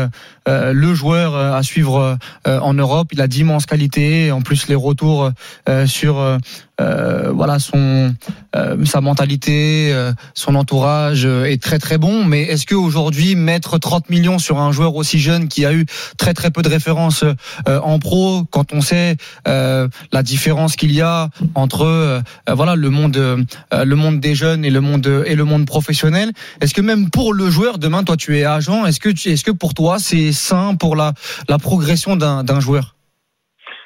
le 0.49 0.93
joueur 0.93 1.35
euh, 1.35 1.53
à 1.53 1.63
suivre 1.63 2.17
euh, 2.47 2.59
en 2.59 2.73
Europe. 2.73 3.09
Il 3.11 3.21
a 3.21 3.27
d'immenses 3.27 3.65
qualités. 3.65 4.31
En 4.31 4.41
plus, 4.41 4.67
les 4.67 4.75
retours 4.75 5.31
euh, 5.67 5.85
sur 5.85 6.17
euh, 6.19 6.37
euh, 6.79 7.31
voilà 7.33 7.59
son 7.59 8.15
euh, 8.55 8.85
sa 8.85 9.01
mentalité, 9.01 9.91
euh, 9.93 10.13
son 10.33 10.55
entourage 10.55 11.25
euh, 11.25 11.43
est 11.45 11.61
très 11.61 11.77
très 11.77 11.97
bon. 11.97 12.23
Mais 12.23 12.43
est-ce 12.43 12.65
que 12.65 12.75
aujourd'hui 12.75 13.35
mettre 13.35 13.77
30 13.77 14.09
millions 14.09 14.39
sur 14.39 14.59
un 14.59 14.71
joueur 14.71 14.95
aussi 14.95 15.19
jeune 15.19 15.47
qui 15.49 15.65
a 15.65 15.73
eu 15.73 15.85
très 16.17 16.33
très 16.33 16.51
peu 16.51 16.61
de 16.61 16.69
références 16.69 17.23
euh, 17.67 17.79
en 17.81 17.99
pro, 17.99 18.43
quand 18.49 18.73
on 18.73 18.81
sait 18.81 19.17
euh, 19.47 19.87
la 20.11 20.23
différence 20.23 20.75
qu'il 20.75 20.91
y 20.91 21.01
a 21.01 21.29
entre 21.55 21.83
euh, 21.83 22.21
euh, 22.49 22.53
voilà 22.53 22.75
le 22.75 22.89
monde 22.89 23.17
euh, 23.17 23.43
le 23.71 23.95
monde 23.95 24.19
des 24.19 24.35
jeunes 24.35 24.63
et 24.63 24.69
le 24.69 24.81
monde 24.81 25.23
et 25.25 25.35
le 25.35 25.43
monde 25.43 25.65
professionnel, 25.65 26.31
est-ce 26.61 26.73
que 26.73 26.81
même 26.81 27.09
pour 27.09 27.33
le 27.33 27.49
joueur 27.49 27.77
demain, 27.77 28.03
toi 28.03 28.17
tu 28.17 28.37
es 28.37 28.45
agent, 28.45 28.85
est-ce 28.85 28.99
que 28.99 29.09
est-ce 29.09 29.43
que 29.43 29.51
pour 29.51 29.73
toi 29.73 29.97
c'est 29.99 30.31
sain 30.39 30.75
pour 30.79 30.95
la 30.95 31.13
progression 31.61 32.15
d'un 32.15 32.59
joueur? 32.59 32.95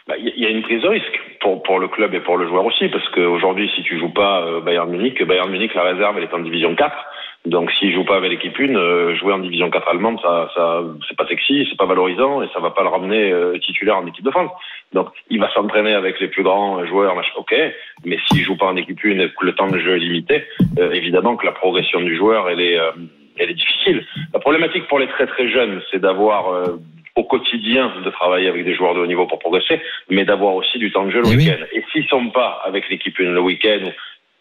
Bah, 0.08 0.16
Il 0.18 0.38
y 0.38 0.46
a- 0.46 0.50
une 0.50 0.64
prise 0.64 0.82
de 0.82 0.88
risque 0.88 1.20
pour, 1.40 1.80
le 1.80 1.88
club 1.88 2.14
et 2.14 2.20
pour 2.20 2.38
le 2.38 2.48
joueur 2.48 2.66
aussi, 2.66 2.88
parce 2.90 3.08
qu'aujourd'hui, 3.10 3.70
si 3.76 3.84
tu 3.84 4.00
joues 4.00 4.14
pas 4.14 4.42
euh, 4.42 4.62
Bayern 4.62 4.90
Munich, 4.90 5.22
Bayern 5.26 5.50
Munich, 5.50 5.74
la 5.76 5.84
réserve, 5.84 6.18
elle 6.18 6.24
est 6.24 6.34
en 6.34 6.40
division 6.40 6.76
4. 6.76 6.96
Donc, 7.46 7.70
s'il 7.74 7.94
joue 7.94 8.06
pas 8.06 8.16
avec 8.16 8.32
l'équipe 8.32 8.58
1, 8.58 8.76
euh, 8.76 9.16
jouer 9.16 9.34
en 9.34 9.40
division 9.40 9.70
4 9.70 9.88
allemande, 9.90 10.20
ça, 10.22 10.50
ça, 10.56 10.82
c'est 11.08 11.18
pas 11.18 11.28
sexy, 11.28 11.66
c'est 11.70 11.78
pas 11.78 11.86
valorisant 11.86 12.42
et 12.42 12.48
ça 12.54 12.60
va 12.60 12.72
pas 12.72 12.84
le 12.84 12.90
ramener 12.90 13.32
euh, 13.32 13.58
titulaire 13.60 13.98
en 13.98 14.06
équipe 14.08 14.24
de 14.24 14.32
France. 14.32 14.52
Donc, 14.94 15.08
il 15.30 15.40
va 15.42 15.52
s'entraîner 15.54 15.94
avec 15.94 16.20
les 16.22 16.28
plus 16.30 16.44
grands 16.44 16.86
joueurs, 16.86 17.16
ok. 17.38 17.54
Mais 18.06 18.18
s'il 18.28 18.44
joue 18.44 18.56
pas 18.58 18.68
en 18.68 18.78
équipe 18.78 19.00
1 19.04 19.20
et 19.20 19.30
que 19.30 19.46
le 19.46 19.56
temps 19.56 19.68
de 19.68 19.80
jeu 19.80 19.96
est 19.96 20.00
limité, 20.00 20.46
évidemment 20.94 21.36
que 21.36 21.46
la 21.46 21.52
progression 21.52 22.00
du 22.02 22.16
joueur, 22.16 22.50
elle 22.50 22.62
est, 22.62 22.80
elle 23.38 23.50
est 23.52 23.56
difficile. 23.56 24.06
La 24.34 24.40
problématique 24.40 24.88
pour 24.88 25.00
les 25.00 25.08
très 25.08 25.28
très 25.28 25.50
jeunes, 25.50 25.82
c'est 25.92 26.00
d'avoir 26.00 26.50
euh, 26.54 26.78
au 27.16 27.24
quotidien 27.24 27.94
de 28.04 28.10
travailler 28.10 28.48
avec 28.48 28.66
des 28.66 28.74
joueurs 28.76 28.96
de 28.96 29.00
haut 29.00 29.06
niveau 29.08 29.28
pour 29.28 29.40
progresser, 29.40 29.82
mais 30.10 30.26
d'avoir 30.26 30.56
aussi 30.56 30.78
du 30.80 30.92
temps 30.92 31.06
de 31.06 31.12
jeu 31.12 31.20
le 31.22 31.28
Eh 31.28 31.36
oui. 31.38 31.46
week-end. 31.46 31.64
Et 31.74 31.84
s'ils 31.92 32.08
sont 32.08 32.30
pas 32.30 32.62
avec 32.66 32.90
l'équipe 32.90 33.18
une 33.20 33.34
le 33.34 33.42
week-end, 33.42 33.92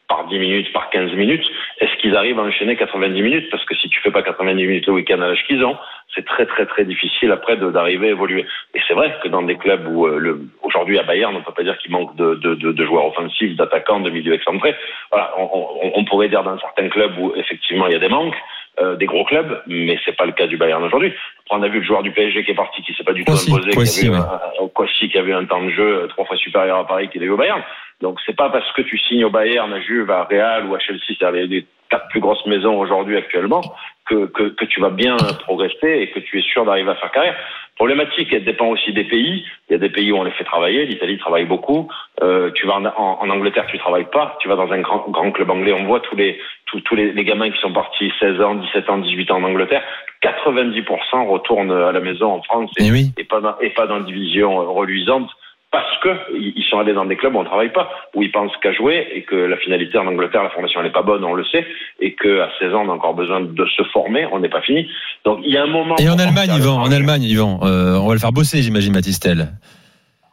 par 0.09 0.27
10 0.27 0.39
minutes, 0.39 0.73
par 0.75 0.91
15 0.91 1.12
minutes, 1.15 1.44
est-ce 1.81 1.94
qu'ils 2.00 2.15
arrivent 2.17 2.39
à 2.39 2.43
enchaîner 2.43 2.77
90 2.77 3.23
minutes? 3.23 3.49
Parce 3.50 3.65
que 3.65 3.75
si 3.77 3.89
tu 3.89 3.99
fais 4.00 4.11
pas 4.11 4.23
90 4.23 4.55
minutes 4.67 4.87
le 4.87 4.93
week-end 4.94 5.21
à 5.23 5.29
l'âge 5.29 5.43
qu'ils 5.47 5.65
ont, 5.65 5.77
c'est 6.15 6.25
très 6.27 6.44
très 6.44 6.67
très 6.67 6.85
difficile 6.85 7.31
après 7.33 7.56
d'arriver 7.56 8.09
à 8.09 8.11
évoluer. 8.11 8.44
Et 8.75 8.81
c'est 8.87 8.93
vrai 8.93 9.15
que 9.23 9.29
dans 9.29 9.41
des 9.43 9.56
clubs 9.56 9.87
où 9.89 10.06
euh, 10.06 10.39
aujourd'hui 10.62 10.99
à 10.99 11.03
Bayern, 11.03 11.35
on 11.35 11.41
peut 11.43 11.53
pas 11.55 11.62
dire 11.62 11.79
qu'il 11.79 11.93
manque 11.93 12.15
de, 12.17 12.35
de, 12.35 12.55
de, 12.55 12.73
de 12.73 12.85
joueurs 12.85 13.06
offensifs, 13.06 13.56
d'attaquants, 13.56 14.00
de 14.00 14.11
milieux 14.11 14.35
excentrés. 14.35 14.75
Voilà, 15.11 15.33
on, 15.39 15.49
on, 15.55 15.93
on 15.94 16.05
pourrait 16.05 16.29
dire 16.29 16.43
dans 16.43 16.59
certains 16.59 16.89
clubs 16.91 17.17
où 17.19 17.33
effectivement 17.37 17.87
il 17.87 17.93
y 17.94 17.97
a 17.97 18.00
des 18.00 18.09
manques, 18.11 18.37
euh, 18.80 18.96
des 18.96 19.06
gros 19.06 19.24
clubs, 19.24 19.62
mais 19.66 19.98
c'est 20.04 20.16
pas 20.16 20.24
le 20.24 20.32
cas 20.32 20.46
du 20.46 20.56
Bayern 20.56 20.82
aujourd'hui. 20.82 21.12
On 21.50 21.62
a 21.62 21.69
vu 21.69 21.80
le 21.80 21.84
joueur 21.84 22.02
du 22.02 22.10
PSG 22.10 22.42
qui 22.42 22.52
est 22.52 22.54
parti, 22.54 22.82
qui 22.82 22.94
s'est 22.94 23.04
pas 23.04 23.12
du 23.12 23.22
tout 23.22 23.32
imposé, 23.32 23.70
qui, 23.70 24.08
ouais. 24.08 25.08
qui 25.10 25.19
avait 25.19 25.34
un 25.34 25.44
temps 25.44 25.62
de 25.62 25.69
jeu 25.70 26.04
euh, 26.04 26.06
trois 26.06 26.24
fois 26.24 26.36
supérieur 26.38 26.78
à 26.78 26.86
Paris 26.86 27.08
qu'il 27.10 27.22
a 27.22 27.26
eu 27.26 27.30
au 27.30 27.36
Bayern. 27.36 27.62
Donc 28.00 28.19
c'est 28.24 28.34
pas 28.34 28.48
parce 28.48 28.70
que 28.72 28.80
tu 28.80 28.98
signes 28.98 29.26
au 29.26 29.30
Bayern, 29.30 29.70
à 29.72 29.80
Juve, 29.80 30.10
à 30.10 30.24
Real 30.24 30.66
ou 30.66 30.74
à 30.74 30.78
Chelsea, 30.78 31.00
c'est-à-dire 31.06 31.46
les 31.46 31.66
quatre 31.90 32.08
plus 32.08 32.20
grosses 32.20 32.46
maisons 32.46 32.78
aujourd'hui 32.78 33.19
actuellement, 33.19 33.60
que, 34.06 34.24
que, 34.26 34.44
que 34.44 34.64
tu 34.64 34.80
vas 34.80 34.88
bien 34.88 35.16
progresser 35.40 35.98
et 36.00 36.10
que 36.10 36.20
tu 36.20 36.38
es 36.38 36.42
sûr 36.42 36.64
d'arriver 36.64 36.90
à 36.90 36.94
faire 36.94 37.12
carrière. 37.12 37.36
Problématique, 37.76 38.28
elle 38.32 38.44
dépend 38.44 38.66
aussi 38.66 38.92
des 38.92 39.04
pays. 39.04 39.44
Il 39.69 39.72
y 39.72 39.74
a 39.76 39.78
des 39.78 39.88
pays 39.88 40.12
où 40.12 40.16
on 40.16 40.24
les 40.24 40.30
fait 40.32 40.44
travailler. 40.44 40.84
L'Italie 40.86 41.19
travaille 41.19 41.46
beaucoup. 41.46 41.88
Euh, 42.22 42.50
tu 42.54 42.66
vas 42.66 42.74
en, 42.74 42.84
en, 42.84 43.19
en 43.20 43.30
Angleterre, 43.30 43.66
tu 43.66 43.78
travailles 43.78 44.10
pas. 44.12 44.36
Tu 44.40 44.48
vas 44.48 44.56
dans 44.56 44.70
un 44.70 44.80
grand, 44.80 45.06
grand 45.08 45.32
club 45.32 45.50
anglais, 45.50 45.72
on 45.72 45.84
voit 45.84 46.00
tous 46.00 46.14
les 46.16 46.38
tous, 46.66 46.80
tous 46.82 46.94
les, 46.94 47.12
les 47.12 47.24
gamins 47.24 47.50
qui 47.50 47.60
sont 47.60 47.72
partis 47.72 48.12
16 48.20 48.40
ans, 48.40 48.54
17 48.56 48.90
ans, 48.90 48.98
18 48.98 49.30
ans 49.30 49.36
en 49.38 49.44
Angleterre. 49.44 49.82
90% 50.22 51.28
retournent 51.28 51.72
à 51.72 51.92
la 51.92 52.00
maison 52.00 52.26
en 52.32 52.42
France 52.42 52.70
et, 52.78 52.84
Eh 52.86 52.92
oui. 52.92 53.12
et 53.19 53.24
pas 53.24 53.40
dans, 53.40 53.58
et 53.60 53.70
pas 53.70 53.86
dans 53.86 53.98
une 53.98 54.06
division 54.06 54.72
reluisante 54.72 55.30
parce 55.72 55.98
que 56.02 56.10
ils 56.34 56.52
ils 56.54 56.64
sont 56.64 56.78
allés 56.78 56.92
dans 56.92 57.06
des 57.06 57.16
clubs 57.16 57.34
où 57.34 57.38
on 57.38 57.44
travaille 57.44 57.72
pas, 57.72 57.90
où 58.14 58.22
ils 58.22 58.30
pensent 58.30 58.56
qu'à 58.62 58.72
jouer 58.72 59.08
et 59.14 59.22
que 59.22 59.34
la 59.34 59.56
finalité 59.56 59.98
en 59.98 60.06
Angleterre, 60.06 60.42
la 60.42 60.50
formation 60.50 60.82
n'est 60.82 60.92
pas 60.92 61.02
bonne, 61.02 61.24
on 61.24 61.34
le 61.34 61.44
sait, 61.44 61.66
et 61.98 62.14
que 62.14 62.40
à 62.40 62.50
16 62.60 62.74
ans 62.74 62.84
on 62.86 62.90
a 62.90 62.92
encore 62.92 63.14
besoin 63.14 63.40
de 63.40 63.66
se 63.66 63.82
former, 63.84 64.26
on 64.30 64.38
n'est 64.38 64.50
pas 64.50 64.60
fini. 64.60 64.86
Donc 65.24 65.40
il 65.42 65.52
y 65.52 65.56
a 65.56 65.62
un 65.62 65.66
moment. 65.66 65.96
Et 65.98 66.08
en 66.08 66.19
Allemagne, 66.19 66.50
Yvan, 66.54 66.82
en. 66.82 66.92
Allemagne, 66.92 67.22
Yvan, 67.22 67.60
euh, 67.62 67.98
on 67.98 68.06
va 68.06 68.14
le 68.14 68.20
faire 68.20 68.32
bosser, 68.32 68.62
j'imagine, 68.62 68.92
Matistel. 68.92 69.48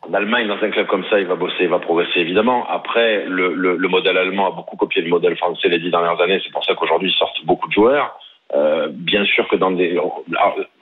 En 0.07 0.13
Allemagne, 0.13 0.47
dans 0.47 0.61
un 0.61 0.69
club 0.69 0.87
comme 0.87 1.05
ça, 1.09 1.19
il 1.19 1.27
va 1.27 1.35
bosser, 1.35 1.63
il 1.63 1.69
va 1.69 1.79
progresser 1.79 2.19
évidemment. 2.19 2.67
Après, 2.69 3.25
le, 3.25 3.53
le, 3.53 3.77
le 3.77 3.87
modèle 3.87 4.17
allemand 4.17 4.47
a 4.47 4.55
beaucoup 4.55 4.75
copié 4.75 5.01
le 5.01 5.09
modèle 5.09 5.37
français 5.37 5.69
les 5.69 5.79
dix 5.79 5.91
dernières 5.91 6.19
années. 6.21 6.41
C'est 6.43 6.51
pour 6.51 6.65
ça 6.65 6.73
qu'aujourd'hui, 6.75 7.09
ils 7.09 7.17
sortent 7.17 7.45
beaucoup 7.45 7.67
de 7.67 7.73
joueurs. 7.73 8.17
Euh, 8.55 8.87
bien 8.91 9.23
sûr 9.25 9.47
que 9.47 9.55
dans 9.55 9.71
des, 9.71 9.91
alors, 9.91 10.23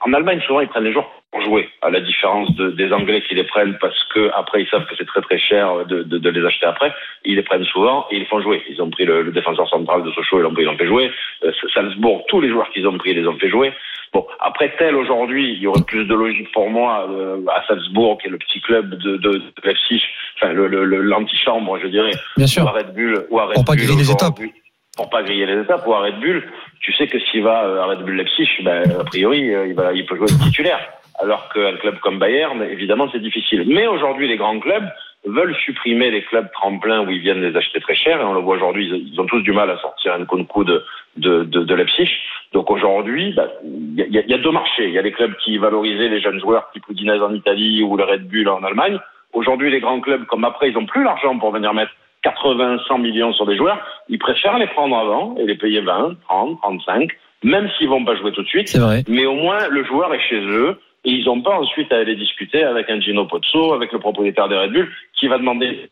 en 0.02 0.14
Allemagne, 0.14 0.40
souvent, 0.48 0.62
ils 0.62 0.70
prennent 0.70 0.86
les 0.86 0.94
joueurs 0.94 1.10
pour 1.32 1.42
jouer, 1.42 1.68
à 1.82 1.90
la 1.90 2.00
différence 2.00 2.50
de, 2.56 2.70
des 2.72 2.94
Anglais 2.94 3.22
qui 3.28 3.36
les 3.36 3.44
prennent 3.44 3.78
parce 3.82 4.02
que 4.14 4.32
après 4.34 4.62
ils 4.64 4.70
savent 4.70 4.86
que 4.86 4.96
c'est 4.98 5.06
très 5.06 5.20
très 5.20 5.38
cher 5.38 5.86
de, 5.86 6.04
de, 6.04 6.18
de 6.18 6.30
les 6.30 6.46
acheter 6.46 6.66
après. 6.66 6.94
Ils 7.26 7.36
les 7.36 7.44
prennent 7.44 7.66
souvent 7.66 8.08
et 8.10 8.16
ils 8.16 8.20
les 8.20 8.26
font 8.26 8.42
jouer. 8.42 8.64
Ils 8.70 8.82
ont 8.82 8.90
pris 8.90 9.04
le, 9.04 9.22
le 9.24 9.32
défenseur 9.34 9.68
central 9.68 10.04
de 10.04 10.12
Sochaux, 10.12 10.40
ils 10.40 10.44
l'ont 10.44 10.54
pris, 10.54 10.64
ils 10.64 10.68
l'ont 10.68 10.78
fait 10.78 10.88
jouer. 10.88 11.12
Euh, 11.44 11.52
Salzbourg, 11.74 12.24
tous 12.30 12.40
les 12.40 12.48
joueurs 12.50 12.70
qu'ils 12.70 12.88
ont 12.88 12.98
pris, 12.98 13.12
ils 13.12 13.20
les 13.20 13.28
ont 13.28 13.38
fait 13.38 13.50
jouer. 13.50 13.74
Bon, 14.14 14.26
après 14.40 14.74
tel 14.80 14.96
aujourd'hui, 14.96 15.52
il 15.52 15.60
y 15.60 15.68
aurait 15.68 15.84
plus 15.86 16.06
de 16.06 16.16
logique 16.16 16.50
pour 16.54 16.70
moi 16.70 17.06
euh, 17.12 17.42
à 17.54 17.62
Salzbourg, 17.68 18.18
qui 18.20 18.28
est 18.28 18.32
le 18.32 18.38
petit 18.38 18.62
club 18.62 18.92
de, 18.96 19.18
de, 19.18 19.30
de 19.34 19.42
Leipzig, 19.66 20.02
enfin 20.38 20.54
le 20.54 20.68
le- 20.68 20.86
le- 20.86 21.02
l'antichambre, 21.02 21.78
je 21.80 21.88
dirais, 21.88 22.12
Bien 22.38 22.46
ou 22.46 22.48
sûr. 22.48 22.66
à 22.66 22.72
Red 22.72 22.94
Bull, 22.96 23.26
ou 23.30 23.40
à 23.40 23.48
Red 23.48 23.56
Pour 23.56 23.66
pas 23.66 23.74
Bull 23.74 23.82
griller 23.84 23.98
les 24.02 24.10
aujourd'hui. 24.10 24.54
Pour 24.98 25.10
pas 25.10 25.24
griller 25.24 25.46
les 25.46 25.62
étapes, 25.62 25.86
ou 25.86 25.94
à 25.94 26.00
Red 26.00 26.20
Bull, 26.20 26.44
tu 26.82 26.92
sais 26.94 27.08
que 27.08 27.20
s'il 27.20 27.44
va 27.44 27.66
euh, 27.66 27.82
à 27.82 27.86
Red 27.86 28.00
Bull 28.00 28.16
Leipzig, 28.16 28.50
ben, 28.64 28.84
a 29.00 29.04
priori, 29.04 29.54
euh, 29.54 29.68
il, 29.68 29.76
va, 29.76 29.94
il 29.94 30.06
peut 30.06 30.18
jouer 30.18 30.28
titulaire. 30.44 30.80
Alors 31.20 31.50
qu'un 31.54 31.76
club 31.78 32.00
comme 32.00 32.20
Bayern, 32.20 32.62
évidemment, 32.64 33.08
c'est 33.12 33.22
difficile. 33.22 33.64
Mais 33.68 33.88
aujourd'hui, 33.88 34.28
les 34.28 34.38
grands 34.38 34.60
clubs 34.60 34.88
veulent 35.26 35.56
supprimer 35.56 36.12
les 36.12 36.24
clubs 36.24 36.50
tremplins 36.52 37.06
où 37.06 37.10
ils 37.10 37.20
viennent 37.20 37.42
les 37.42 37.56
acheter 37.56 37.80
très 37.80 37.96
cher. 37.96 38.22
Et 38.22 38.24
on 38.24 38.34
le 38.34 38.40
voit 38.40 38.56
aujourd'hui, 38.56 38.88
ils, 38.88 39.20
ont 39.20 39.26
tous 39.26 39.42
du 39.42 39.52
mal 39.52 39.70
à 39.70 39.78
sortir 39.78 40.14
un 40.14 40.26
concours 40.26 40.66
de, 40.66 40.84
de, 41.18 41.44
de, 41.44 41.64
de 41.64 41.76
Leipzig. 41.76 42.10
Donc 42.54 42.70
aujourd'hui, 42.72 43.34
bah, 43.34 43.48
il 43.64 43.96
y, 43.98 44.20
a, 44.20 44.26
y 44.26 44.34
a 44.34 44.38
deux 44.38 44.52
marchés. 44.52 44.88
Il 44.88 44.94
y 44.94 45.00
a 45.00 45.02
les 45.02 45.12
clubs 45.12 45.36
qui 45.38 45.58
valorisaient 45.58 46.10
les 46.10 46.22
jeunes 46.22 46.40
joueurs 46.40 46.70
type 46.72 46.84
Udinese 46.90 47.22
en 47.22 47.34
Italie 47.34 47.84
ou 47.84 47.98
le 47.98 48.04
Red 48.04 48.28
Bull 48.28 48.48
en 48.48 48.64
Allemagne. 48.64 49.00
Aujourd'hui, 49.34 49.72
les 49.72 49.80
grands 49.80 50.00
clubs, 50.00 50.26
comme 50.26 50.46
après, 50.46 50.70
ils 50.70 50.74
n'ont 50.74 50.86
plus 50.86 51.04
l'argent 51.04 51.38
pour 51.38 51.52
venir 51.52 51.74
mettre 51.74 51.92
80, 52.24 52.80
100 52.88 52.98
millions 53.00 53.34
sur 53.34 53.46
des 53.46 53.56
joueurs. 53.56 53.80
Ils 54.10 54.20
préfèrent 54.20 54.58
les 54.58 54.68
prendre 54.68 54.98
avant 54.98 55.36
et 55.38 55.46
les 55.46 55.56
payer 55.56 55.82
20, 55.82 56.18
30, 56.28 56.60
35, 56.62 57.10
même 57.44 57.70
s'ils 57.78 57.90
vont 57.90 58.04
pas 58.04 58.16
jouer 58.16 58.32
tout 58.32 58.44
de 58.44 58.48
suite. 58.48 58.68
C'est 58.68 58.80
vrai. 58.80 59.04
Mais 59.08 59.26
au 59.26 59.36
moins, 59.36 59.68
le 59.70 59.84
joueur 59.86 60.14
est 60.14 60.28
chez 60.28 60.40
eux 60.40 60.80
et 61.06 61.12
ils 61.12 61.26
n'ont 61.26 61.42
pas 61.42 61.58
ensuite 61.58 61.92
à 61.94 61.98
aller 61.98 62.16
discuter 62.16 62.64
avec 62.64 62.90
un 62.90 63.00
Gino 63.00 63.26
Pozzo, 63.26 63.74
avec 63.74 63.92
le 63.92 64.00
propriétaire 64.00 64.50
des 64.50 64.58
Red 64.58 64.74
Bull, 64.74 64.92
qui 65.14 65.28
va 65.28 65.38
demander. 65.38 65.90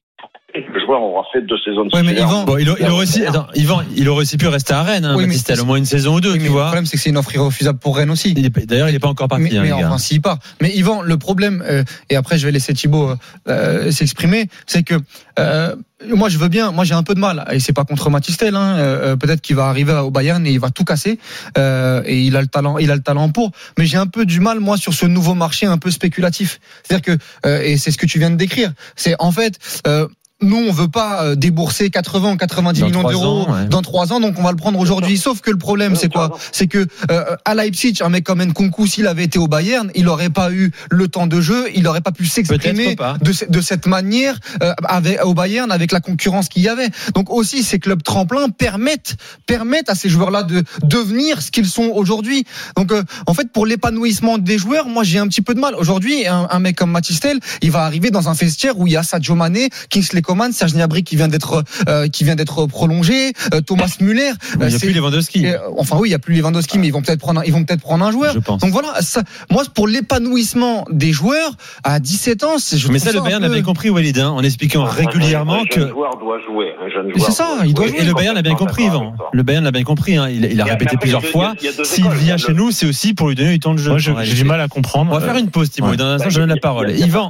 Le 0.55 0.85
joueur 0.85 1.01
aura 1.01 1.23
fait 1.33 1.41
deux 1.41 1.57
saisons 1.63 1.85
de 1.85 1.95
Ouais, 1.95 2.03
mais. 2.03 2.13
Yvan, 2.13 2.43
Bon, 2.45 2.57
il, 2.57 2.69
aurait 2.69 2.91
aussi, 3.03 3.25
attends, 3.25 3.47
Yvan, 3.55 3.81
il 3.95 4.07
aurait 4.09 4.21
aussi 4.21 4.37
pu 4.37 4.47
rester 4.47 4.73
à 4.73 4.83
Rennes, 4.83 5.03
hein, 5.05 5.15
Oui, 5.15 5.23
mais 5.23 5.27
Matistel, 5.27 5.59
au 5.59 5.65
moins 5.65 5.77
une 5.77 5.85
saison 5.85 6.15
ou 6.15 6.21
deux, 6.21 6.29
Oui, 6.31 6.37
tu 6.37 6.43
mais 6.43 6.47
le 6.47 6.53
vois. 6.53 6.63
problème, 6.65 6.85
c'est 6.85 6.95
que 6.97 7.03
c'est 7.03 7.09
une 7.09 7.17
offre 7.17 7.33
irrefusable 7.35 7.79
pour 7.79 7.97
Rennes 7.97 8.11
aussi. 8.11 8.33
D'ailleurs, 8.33 8.89
il 8.89 8.93
n'est 8.93 8.99
pas 8.99 9.09
encore 9.09 9.27
parti, 9.27 9.43
mais, 9.43 9.57
hein, 9.57 9.61
mais 9.63 9.71
les 9.71 9.79
gars. 9.81 9.87
enfin, 9.87 9.97
s'il 9.97 10.21
part. 10.21 10.39
Mais 10.61 10.69
Yvan, 10.75 11.01
le 11.01 11.17
problème, 11.17 11.63
euh, 11.67 11.83
et 12.09 12.15
après 12.15 12.37
je 12.37 12.45
vais 12.45 12.51
laisser 12.51 12.73
Thibaut 12.73 13.09
euh, 13.09 13.15
euh, 13.49 13.91
s'exprimer, 13.91 14.47
c'est 14.65 14.83
que 14.83 14.95
euh, 15.39 15.75
moi 16.13 16.29
je 16.29 16.37
veux 16.37 16.47
bien, 16.49 16.71
moi 16.71 16.83
j'ai 16.85 16.93
un 16.93 17.03
peu 17.03 17.15
de 17.15 17.19
mal, 17.19 17.45
et 17.51 17.59
c'est 17.59 17.73
pas 17.73 17.83
contre 17.83 18.09
Matistel, 18.09 18.55
hein, 18.55 18.75
euh, 18.77 19.11
euh, 19.11 19.15
peut-être 19.15 19.41
qu'il 19.41 19.55
va 19.55 19.65
arriver 19.65 19.93
au 19.93 20.11
Bayern 20.11 20.45
et 20.45 20.51
il 20.51 20.59
va 20.59 20.69
tout 20.69 20.83
casser, 20.85 21.19
euh, 21.57 22.01
et 22.05 22.21
il 22.21 22.35
a 22.37 22.41
le 22.41 22.47
talent, 22.47 22.77
il 22.77 22.91
a 22.91 22.95
le 22.95 23.01
talent 23.01 23.29
pour, 23.29 23.51
mais 23.77 23.85
j'ai 23.85 23.97
un 23.97 24.07
peu 24.07 24.25
du 24.25 24.39
mal 24.39 24.59
moi 24.59 24.77
sur 24.77 24.93
ce 24.93 25.05
nouveau 25.05 25.33
marché 25.33 25.65
un 25.65 25.77
peu 25.77 25.91
spéculatif. 25.91 26.59
C'est-à-dire 26.83 27.17
que, 27.17 27.23
euh, 27.45 27.61
et 27.61 27.77
c'est 27.77 27.91
ce 27.91 27.97
que 27.97 28.05
tu 28.05 28.19
viens 28.19 28.29
de 28.31 28.35
décrire, 28.35 28.71
c'est 28.95 29.15
en 29.19 29.31
fait. 29.31 29.59
Nous, 30.41 30.57
on 30.57 30.71
veut 30.73 30.89
pas 30.89 31.23
euh, 31.23 31.35
débourser 31.35 31.89
80 31.89 32.33
ou 32.33 32.35
90 32.35 32.81
Dans 32.81 32.85
millions 32.87 33.03
d'euros 33.09 33.47
ouais. 33.49 33.67
dans 33.67 33.81
trois 33.81 34.11
ans, 34.11 34.19
donc 34.19 34.35
on 34.37 34.43
va 34.43 34.51
le 34.51 34.57
prendre 34.57 34.77
aujourd'hui. 34.79 35.17
Sauf 35.17 35.39
que 35.39 35.49
le 35.49 35.57
problème, 35.57 35.95
c'est 35.95 36.11
quoi 36.11 36.37
C'est 36.51 36.67
que 36.67 36.85
euh, 37.09 37.35
à 37.45 37.55
Leipzig, 37.55 37.99
un 38.01 38.09
mec 38.09 38.25
comme 38.25 38.43
Nkunku, 38.43 38.85
s'il 38.85 39.07
avait 39.07 39.23
été 39.23 39.39
au 39.39 39.47
Bayern, 39.47 39.89
il 39.95 40.03
n'aurait 40.05 40.29
pas 40.29 40.51
eu 40.51 40.71
le 40.89 41.07
temps 41.07 41.25
de 41.27 41.39
jeu, 41.39 41.67
il 41.73 41.83
n'aurait 41.83 42.01
pas 42.01 42.11
pu 42.11 42.25
s'exprimer 42.25 42.95
de, 43.21 43.31
ce- 43.31 43.45
de 43.45 43.61
cette 43.61 43.87
manière 43.87 44.37
euh, 44.61 44.73
avec, 44.83 45.23
au 45.23 45.33
Bayern 45.33 45.71
avec 45.71 45.93
la 45.93 46.01
concurrence 46.01 46.49
qu'il 46.49 46.63
y 46.63 46.67
avait. 46.69 46.89
Donc 47.13 47.29
aussi, 47.29 47.63
ces 47.63 47.79
clubs 47.79 48.03
tremplins 48.03 48.49
permettent 48.49 49.15
permettent 49.45 49.89
à 49.89 49.95
ces 49.95 50.09
joueurs-là 50.09 50.43
de 50.43 50.63
devenir 50.83 51.41
ce 51.41 51.49
qu'ils 51.49 51.67
sont 51.67 51.91
aujourd'hui. 51.95 52.43
Donc 52.75 52.91
euh, 52.91 53.03
en 53.25 53.33
fait, 53.33 53.51
pour 53.53 53.65
l'épanouissement 53.65 54.37
des 54.37 54.57
joueurs, 54.57 54.87
moi 54.89 55.03
j'ai 55.05 55.17
un 55.19 55.27
petit 55.29 55.41
peu 55.41 55.53
de 55.55 55.61
mal. 55.61 55.75
Aujourd'hui, 55.75 56.27
un, 56.27 56.45
un 56.51 56.59
mec 56.59 56.75
comme 56.75 56.91
Matistel, 56.91 57.39
il 57.61 57.71
va 57.71 57.85
arriver 57.85 58.11
dans 58.11 58.27
un 58.27 58.33
vestiaire 58.33 58.77
où 58.77 58.85
il 58.85 58.91
y 58.93 58.97
a 58.97 59.03
Sadio 59.03 59.33
Mané, 59.35 59.69
Kingsley 59.89 60.21
Coman, 60.25 60.51
Serge 60.51 60.73
Gnabry 60.73 61.03
qui 61.03 61.15
vient 61.15 61.27
d'être 61.27 61.63
euh, 61.87 62.07
qui 62.07 62.23
vient 62.23 62.35
d'être 62.35 62.65
prolongé, 62.65 63.33
euh, 63.53 63.61
Thomas 63.61 63.87
Muller. 64.01 64.31
Il 64.53 64.59
n'y 64.59 64.65
a 64.65 64.69
c'est- 64.71 64.85
plus 64.87 64.93
Lewandowski. 64.93 65.47
euh, 65.47 65.57
Enfin 65.77 65.97
oui, 65.99 66.09
il 66.09 66.11
y 66.11 66.15
a 66.15 66.19
plus 66.19 66.35
Lewandowski, 66.35 66.79
mais 66.79 66.87
ils 66.87 66.91
vont 66.91 67.01
peut-être 67.01 67.19
prendre, 67.19 67.39
un- 67.41 67.43
ils 67.45 67.53
vont 67.53 67.63
peut-être 67.63 67.81
prendre 67.81 68.03
un 68.05 68.11
joueur. 68.11 68.33
Je 68.33 68.39
pense. 68.39 68.61
Donc 68.61 68.71
voilà, 68.71 69.01
ça, 69.01 69.21
moi 69.51 69.63
pour 69.73 69.87
l'épanouissement 69.87 70.85
des 70.89 71.11
joueurs 71.13 71.51
à 71.83 71.99
17 71.99 72.43
ans, 72.43 72.57
c'est 72.57 72.77
je 72.77 72.87
Mais 72.91 72.99
ça, 72.99 73.11
le 73.11 73.19
un 73.19 73.23
Bayern 73.23 73.43
peu- 73.43 73.49
l'avait 73.49 73.61
compris, 73.61 73.89
Walid, 73.89 74.17
hein, 74.19 74.29
en 74.29 74.41
expliquant 74.43 74.83
régulièrement 74.85 75.61
un 75.61 75.65
que. 75.65 75.81
jeune 75.81 75.89
joueur 75.89 76.17
doit 76.17 76.39
jouer. 76.47 76.71
Un 76.83 76.89
jeune 76.89 77.11
joueur 77.13 77.25
c'est 77.25 77.31
ça, 77.31 77.57
il 77.65 77.73
doit 77.73 77.87
jouer. 77.87 77.97
Et 77.99 78.03
le 78.05 78.13
Bayern 78.13 78.35
l'a 78.35 78.41
bien 78.41 78.55
compris, 78.55 78.85
Yvan. 78.85 79.13
Le 79.31 79.43
Bayern 79.43 79.63
l'a 79.63 79.71
bien 79.71 79.83
compris. 79.83 80.17
hein. 80.17 80.27
Il, 80.29 80.45
il 80.51 80.59
a 80.61 80.65
répété 80.65 80.85
après, 80.95 80.97
plusieurs 80.97 81.21
deux- 81.21 81.27
fois. 81.27 81.53
S'il 81.83 82.09
vient 82.09 82.37
chez 82.37 82.53
nous, 82.53 82.71
c'est 82.71 82.85
aussi 82.85 83.13
pour 83.13 83.27
lui 83.29 83.35
donner 83.35 83.51
du 83.51 83.59
temps 83.59 83.73
de 83.73 83.79
jeu. 83.79 83.91
Moi, 83.91 83.99
j'ai 84.23 84.33
du 84.33 84.43
mal 84.43 84.61
à 84.61 84.67
comprendre. 84.67 85.11
On 85.11 85.17
va 85.19 85.25
faire 85.25 85.35
une 85.37 85.49
pause, 85.49 85.69
Thibaut. 85.69 85.95
Dans 85.95 86.05
un 86.05 86.13
instant, 86.15 86.25
Bah, 86.25 86.29
je 86.31 86.39
donne 86.39 86.49
la 86.49 86.57
parole. 86.57 86.91
Yvan. 86.91 87.29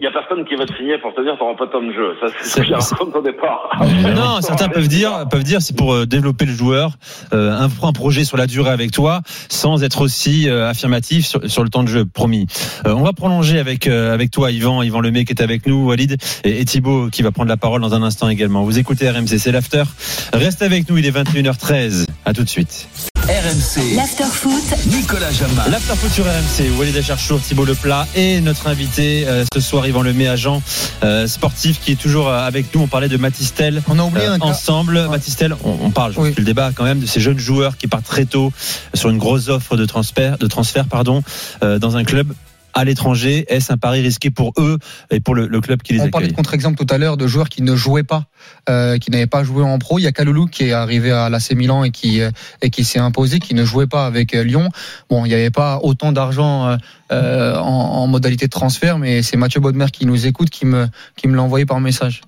Il 0.00 0.04
y 0.04 0.06
a 0.06 0.10
personne 0.12 0.44
qui 0.44 0.54
va 0.54 0.66
te 0.66 0.74
signer 0.76 0.98
pour 0.98 1.14
te 1.14 1.20
dire 1.22 1.36
t'auras 1.38 1.54
pas 1.54 1.66
de 1.66 1.72
temps 1.72 1.82
de 1.82 1.92
jeu. 1.92 2.14
Ça, 2.20 2.26
c'est 2.40 2.64
ce 2.64 2.94
raconté 2.94 3.18
au 3.18 3.22
départ. 3.22 3.70
Non, 4.14 4.40
certains 4.40 4.68
peuvent 4.68 4.88
dire, 4.88 5.26
peuvent 5.30 5.44
dire, 5.44 5.60
c'est 5.60 5.76
pour 5.76 5.92
euh, 5.92 6.06
développer 6.06 6.44
le 6.44 6.52
joueur, 6.52 6.92
euh, 7.32 7.52
un, 7.52 7.68
un 7.86 7.92
projet 7.92 8.24
sur 8.24 8.36
la 8.36 8.46
durée 8.46 8.70
avec 8.70 8.90
toi, 8.92 9.22
sans 9.48 9.82
être 9.82 10.00
aussi 10.00 10.48
euh, 10.48 10.68
affirmatif 10.68 11.26
sur, 11.26 11.50
sur 11.50 11.62
le 11.62 11.68
temps 11.68 11.82
de 11.82 11.88
jeu, 11.88 12.04
promis. 12.04 12.46
Euh, 12.86 12.94
on 12.94 13.02
va 13.02 13.12
prolonger 13.12 13.58
avec 13.58 13.86
euh, 13.86 14.14
avec 14.14 14.30
toi, 14.30 14.50
Yvan, 14.50 14.82
Yvan 14.82 15.00
Lemay 15.00 15.24
qui 15.24 15.32
est 15.32 15.42
avec 15.42 15.66
nous, 15.66 15.86
Walid 15.86 16.16
et, 16.44 16.60
et 16.60 16.64
Thibaut 16.64 17.08
qui 17.10 17.22
va 17.22 17.30
prendre 17.30 17.48
la 17.48 17.56
parole 17.56 17.80
dans 17.80 17.94
un 17.94 18.02
instant 18.02 18.28
également. 18.28 18.62
Vous 18.62 18.78
écoutez 18.78 19.08
RMC, 19.10 19.38
c'est 19.38 19.52
l'after. 19.52 19.84
Reste 20.32 20.62
avec 20.62 20.88
nous, 20.88 20.98
il 20.98 21.06
est 21.06 21.16
21h13. 21.16 22.06
À 22.24 22.32
tout 22.32 22.44
de 22.44 22.48
suite. 22.48 23.07
RMC, 23.28 23.94
L'after-foot, 23.94 24.74
Nicolas 24.86 25.30
Jamin. 25.30 25.68
L'after 25.68 25.94
foot 25.96 26.10
sur 26.10 26.24
RMC, 26.24 26.70
Walid 26.78 26.96
Acharchour, 26.96 27.38
Thibaut 27.42 27.66
Leplat 27.66 28.06
et 28.16 28.40
notre 28.40 28.68
invité 28.68 29.26
euh, 29.28 29.44
ce 29.52 29.60
soir, 29.60 29.86
Yvan 29.86 30.00
Lemay, 30.00 30.26
agent 30.28 30.62
euh, 31.02 31.26
sportif 31.26 31.78
qui 31.78 31.92
est 31.92 31.96
toujours 32.00 32.28
euh, 32.28 32.38
avec 32.46 32.74
nous. 32.74 32.80
On 32.80 32.86
parlait 32.86 33.08
de 33.10 33.18
Matistel. 33.18 33.82
On 33.86 33.98
a 33.98 34.02
oublié 34.04 34.24
Euh, 34.26 34.32
un 34.36 34.40
ensemble, 34.40 35.06
Matistel, 35.10 35.54
on, 35.62 35.76
on 35.82 35.90
parle, 35.90 36.14
je 36.14 36.20
Oui. 36.20 36.34
le 36.38 36.42
débat 36.42 36.70
quand 36.74 36.84
même 36.84 37.00
de 37.00 37.06
ces 37.06 37.20
jeunes 37.20 37.38
joueurs 37.38 37.76
qui 37.76 37.86
partent 37.86 38.06
très 38.06 38.24
tôt 38.24 38.50
sur 38.94 39.10
une 39.10 39.18
grosse 39.18 39.48
offre 39.48 39.76
de 39.76 39.84
transfert, 39.84 40.38
de 40.38 40.46
transfert 40.46 40.86
pardon, 40.86 41.22
euh, 41.62 41.78
dans 41.78 41.98
un 41.98 42.04
club 42.04 42.32
à 42.78 42.84
l'étranger. 42.84 43.44
Est-ce 43.48 43.72
un 43.72 43.76
pari 43.76 44.00
risqué 44.00 44.30
pour 44.30 44.52
eux 44.58 44.78
et 45.10 45.20
pour 45.20 45.34
le, 45.34 45.48
le 45.48 45.60
club 45.60 45.82
qui 45.82 45.92
les 45.92 46.00
On 46.00 46.08
parlait 46.08 46.26
accueille 46.26 46.32
de 46.32 46.36
contre-exemple 46.36 46.84
tout 46.84 46.92
à 46.94 46.98
l'heure 46.98 47.16
de 47.16 47.26
joueurs 47.26 47.48
qui 47.48 47.62
ne 47.62 47.74
jouaient 47.74 48.04
pas, 48.04 48.26
euh, 48.68 48.98
qui 48.98 49.10
n'avaient 49.10 49.26
pas 49.26 49.42
joué 49.42 49.64
en 49.64 49.78
pro. 49.78 49.98
Il 49.98 50.02
y 50.02 50.06
a 50.06 50.12
Kaloulou 50.12 50.46
qui 50.46 50.64
est 50.64 50.72
arrivé 50.72 51.10
à 51.10 51.28
l'AC 51.28 51.52
Milan 51.52 51.82
et 51.82 51.90
qui 51.90 52.20
euh, 52.20 52.30
et 52.62 52.70
qui 52.70 52.84
s'est 52.84 53.00
imposé, 53.00 53.40
qui 53.40 53.54
ne 53.54 53.64
jouait 53.64 53.88
pas 53.88 54.06
avec 54.06 54.34
euh, 54.34 54.44
Lyon. 54.44 54.68
Bon, 55.10 55.24
il 55.24 55.28
n'y 55.28 55.34
avait 55.34 55.50
pas 55.50 55.80
autant 55.82 56.12
d'argent 56.12 56.78
euh, 57.10 57.56
en, 57.56 57.62
en 57.62 58.06
modalité 58.06 58.46
de 58.46 58.50
transfert, 58.50 58.98
mais 58.98 59.22
c'est 59.22 59.36
Mathieu 59.36 59.60
Bodmer 59.60 59.86
qui 59.92 60.06
nous 60.06 60.26
écoute, 60.26 60.50
qui 60.50 60.66
me 60.66 60.86
qui 61.16 61.26
me 61.26 61.34
l'a 61.34 61.42
envoyé 61.42 61.66
par 61.66 61.80
message. 61.80 62.20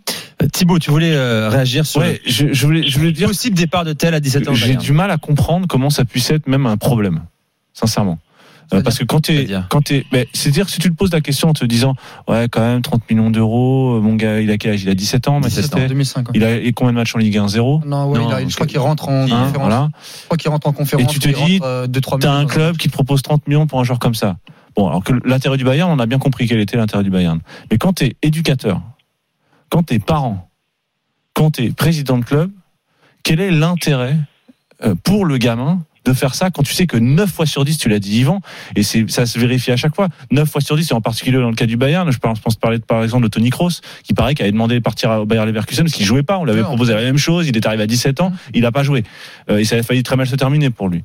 Thibaut, 0.53 0.79
tu 0.79 0.91
voulais 0.91 1.13
euh, 1.13 1.49
réagir 1.49 1.87
sur 1.87 2.01
Ouais, 2.01 2.21
je, 2.27 2.53
je 2.53 2.67
voulais, 2.67 2.89
je 2.89 2.97
voulais 2.97 3.11
le 3.11 3.17
dire 3.17 3.29
possible 3.29 3.57
départ 3.57 3.85
de 3.85 3.93
tel 3.93 4.15
à 4.15 4.21
17 4.21 4.49
ans. 4.49 4.55
J'ai 4.55 4.77
du 4.77 4.93
mal 4.93 5.11
à 5.11 5.19
comprendre 5.19 5.67
comment 5.69 5.91
ça 5.91 6.05
puisse 6.05 6.31
être 6.31 6.47
même 6.47 6.67
un 6.67 6.77
problème, 6.77 7.23
sincèrement. 7.75 8.19
Euh, 8.73 8.83
parce 8.83 8.99
que 8.99 9.05
quand 9.05 9.21
tu 9.21 9.49
quand 9.69 9.83
t'es, 9.83 10.07
ben, 10.13 10.27
c'est-à-dire 10.33 10.65
que 10.67 10.71
si 10.71 10.79
tu 10.79 10.91
te 10.91 10.95
poses 10.95 11.13
la 11.13 11.21
question 11.21 11.49
en 11.49 11.53
te 11.53 11.65
disant, 11.65 11.95
ouais, 12.29 12.49
quand 12.49 12.61
même 12.61 12.83
30 12.83 13.11
millions 13.11 13.31
d'euros, 13.31 13.97
euh, 13.97 14.01
mon 14.01 14.15
gars, 14.15 14.41
il 14.41 14.51
a 14.51 14.59
quel 14.59 14.73
âge? 14.75 14.83
Il 14.85 14.89
a 14.89 14.95
17 14.95 15.27
ans, 15.29 15.41
17 15.41 15.57
Matistel 15.57 15.85
En 15.85 15.89
2005. 15.89 16.29
ouais. 16.29 16.33
Il 16.37 16.45
a 16.45 16.57
et 16.57 16.73
combien 16.73 16.93
de 16.93 16.99
matchs 16.99 17.15
en 17.17 17.19
Ligue 17.19 17.37
1 17.39 17.49
Zéro? 17.49 17.83
Non, 17.85 18.09
ouais, 18.11 18.19
Non, 18.19 18.29
il 18.29 18.33
a- 18.45 18.49
je 18.49 18.55
crois 18.55 18.67
qu'il 18.69 18.79
rentre 18.79 19.09
en 19.09 19.23
Hein, 19.25 19.29
conférence. 19.29 19.53
voilà. 19.59 19.89
Je 20.21 20.25
crois 20.27 20.37
qu'il 20.37 20.51
rentre 20.51 20.67
en 20.69 20.73
conférence. 20.73 21.05
Et 21.05 21.09
tu 21.09 21.19
te 21.19 21.29
dis, 21.47 21.59
euh, 21.63 21.87
T'as 22.21 22.33
un 22.33 22.47
club 22.47 22.77
qui 22.77 22.89
te 22.89 22.93
propose 22.93 23.23
30 23.23 23.47
millions 23.49 23.67
pour 23.67 23.81
un 23.81 23.85
joueur 23.85 23.99
comme 23.99 24.15
ça. 24.15 24.37
Bon, 24.77 24.87
alors 24.89 25.03
que 25.03 25.13
l'intérêt 25.25 25.57
du 25.57 25.65
Bayern, 25.65 25.91
on 25.91 25.99
a 25.99 26.07
bien 26.07 26.19
compris 26.19 26.47
quel 26.47 26.61
était 26.61 26.77
l'intérêt 26.77 27.03
du 27.03 27.11
Bayern. 27.11 27.41
Mais 27.73 27.79
quand 27.79 27.95
t'es 27.95 28.15
éducateur, 28.23 28.81
quand 29.69 29.83
t'es 29.83 29.99
parent, 29.99 30.49
quand 31.35 31.51
t'es 31.51 31.71
président 31.71 32.19
de 32.19 32.25
club, 32.25 32.51
quel 33.25 33.41
est 33.41 33.51
l'intérêt 33.51 34.17
pour 35.03 35.25
le 35.27 35.39
gamin 35.39 35.81
de 36.11 36.17
faire 36.17 36.35
ça 36.35 36.51
quand 36.51 36.63
tu 36.63 36.75
sais 36.75 36.87
que 36.87 36.97
9 36.97 37.31
fois 37.31 37.47
sur 37.47 37.65
10, 37.65 37.79
tu 37.79 37.89
l'as 37.89 37.99
dit 37.99 38.21
Yvan, 38.21 38.41
et 38.77 38.83
c'est, 38.83 39.09
ça 39.11 39.27
se 39.27 39.39
vérifie 39.39 39.71
à 39.71 39.77
chaque 39.77 39.95
fois, 39.95 40.09
9 40.31 40.49
fois 40.49 40.61
sur 40.61 40.77
10, 40.77 40.91
et 40.91 40.95
en 40.95 41.01
particulier 41.01 41.39
dans 41.39 41.49
le 41.49 41.55
cas 41.55 41.67
du 41.67 41.77
Bayern, 41.77 42.11
je 42.11 42.19
pense, 42.19 42.39
je 42.39 42.43
pense 42.43 42.57
parler 42.57 42.79
de, 42.79 42.85
par 42.85 43.03
exemple 43.03 43.25
de 43.25 43.29
Tony 43.29 43.51
Kroos, 43.51 43.81
qui 44.03 44.15
paraît 44.15 44.35
qu'il 44.35 44.43
avait 44.45 44.53
demandé 44.53 44.75
de 44.75 44.81
partir 44.81 45.11
au 45.11 45.27
Bayern 45.27 45.47
Leverkusen 45.47 45.85
parce 45.85 45.95
qu'il 45.95 46.07
jouait 46.07 46.23
pas, 46.23 46.39
on 46.39 46.45
l'avait 46.45 46.63
proposé 46.63 46.95
la 46.95 47.03
même 47.03 47.19
chose, 47.19 47.49
il 47.49 47.57
est 47.57 47.67
arrivé 47.67 47.83
à 47.85 47.87
17 47.87 48.21
ans, 48.21 48.33
il 48.55 48.67
a 48.67 48.73
pas 48.73 48.83
joué, 48.83 49.05
Euh, 49.51 49.59
et 49.59 49.65
ça 49.65 49.77
a 49.77 49.83
failli 49.83 50.03
très 50.03 50.17
mal 50.17 50.27
se 50.27 50.37
terminer 50.37 50.71
pour 50.71 50.89
lui. 50.89 51.03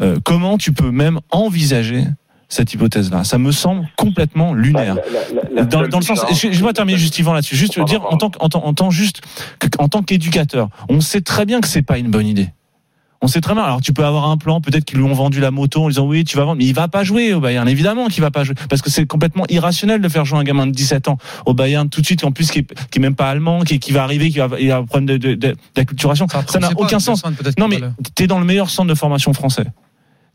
Euh, 0.00 0.16
comment 0.24 0.58
tu 0.58 0.72
peux 0.72 0.90
même 0.90 1.20
envisager 1.30 2.04
cette 2.48 2.72
hypothèse-là? 2.72 3.24
Ça 3.24 3.38
me 3.38 3.52
semble 3.52 3.88
complètement 3.96 4.54
lunaire. 4.54 4.96
Dans, 5.56 5.86
dans 5.88 5.98
le 5.98 6.04
sens, 6.04 6.24
je, 6.30 6.52
je 6.52 6.64
vais 6.64 6.72
terminer 6.72 6.98
juste 6.98 7.18
Yvan 7.18 7.32
là-dessus. 7.32 7.56
Juste 7.56 7.78
dire 7.84 8.04
en 8.06 8.16
tant, 8.16 8.30
en 8.40 8.48
tant, 8.48 8.64
en 8.64 8.74
tant 8.74 8.90
juste 8.90 9.20
en 9.78 9.88
tant 9.88 10.02
qu'éducateur, 10.02 10.68
on 10.88 11.00
sait 11.00 11.20
très 11.20 11.46
bien 11.46 11.60
que 11.60 11.68
c'est 11.68 11.82
pas 11.82 11.98
une 11.98 12.10
bonne 12.10 12.26
idée. 12.26 12.48
On 13.24 13.26
sait 13.26 13.40
très 13.40 13.54
bien. 13.54 13.62
Alors 13.62 13.80
tu 13.80 13.94
peux 13.94 14.04
avoir 14.04 14.28
un 14.28 14.36
plan, 14.36 14.60
peut-être 14.60 14.84
qu'ils 14.84 14.98
lui 14.98 15.04
ont 15.04 15.14
vendu 15.14 15.40
la 15.40 15.50
moto 15.50 15.82
en 15.82 15.88
disant 15.88 16.04
oui, 16.06 16.24
tu 16.24 16.36
vas 16.36 16.44
vendre, 16.44 16.58
mais 16.58 16.66
il 16.66 16.74
va 16.74 16.88
pas 16.88 17.04
jouer 17.04 17.32
au 17.32 17.40
Bayern. 17.40 17.66
Évidemment 17.68 18.08
qu'il 18.08 18.20
va 18.20 18.30
pas 18.30 18.44
jouer 18.44 18.54
parce 18.68 18.82
que 18.82 18.90
c'est 18.90 19.06
complètement 19.06 19.44
irrationnel 19.48 20.02
de 20.02 20.08
faire 20.10 20.26
jouer 20.26 20.38
un 20.38 20.44
gamin 20.44 20.66
de 20.66 20.72
17 20.72 21.08
ans 21.08 21.16
au 21.46 21.54
Bayern 21.54 21.88
tout 21.88 22.02
de 22.02 22.06
suite, 22.06 22.22
en 22.22 22.32
plus 22.32 22.50
qui 22.50 22.58
est, 22.58 22.74
qui 22.90 22.98
est 22.98 23.00
même 23.02 23.14
pas 23.14 23.30
allemand, 23.30 23.60
qui, 23.62 23.78
qui 23.78 23.92
va 23.92 24.02
arriver, 24.02 24.30
qui 24.30 24.38
va, 24.38 24.48
il 24.60 24.70
a 24.70 24.76
un 24.76 24.84
problème 24.84 25.06
de- 25.06 25.16
de- 25.16 25.34
de- 25.34 25.56
d'acculturation. 25.74 26.26
Ça 26.52 26.58
n'a 26.60 26.68
aucun 26.82 26.98
sens. 26.98 27.22
Non, 27.58 27.68
mais 27.68 27.78
l'heure. 27.80 27.92
t'es 28.14 28.26
dans 28.26 28.38
le 28.38 28.44
meilleur 28.44 28.68
centre 28.68 28.88
de 28.90 28.94
formation 28.94 29.32
français. 29.32 29.64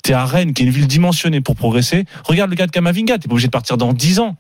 T'es 0.02 0.14
à 0.14 0.26
Rennes, 0.26 0.54
qui 0.54 0.64
est 0.64 0.66
une 0.66 0.72
ville 0.72 0.88
dimensionnée 0.88 1.42
pour 1.42 1.56
progresser. 1.56 2.06
Regarde 2.24 2.50
le 2.50 2.56
cas 2.56 2.66
de 2.66 2.72
Kamavinga, 2.72 3.20
t'es 3.20 3.28
pas 3.28 3.34
obligé 3.34 3.48
de 3.48 3.52
partir 3.52 3.78
dans 3.78 3.94
10 3.94 4.20
ans. 4.20 4.36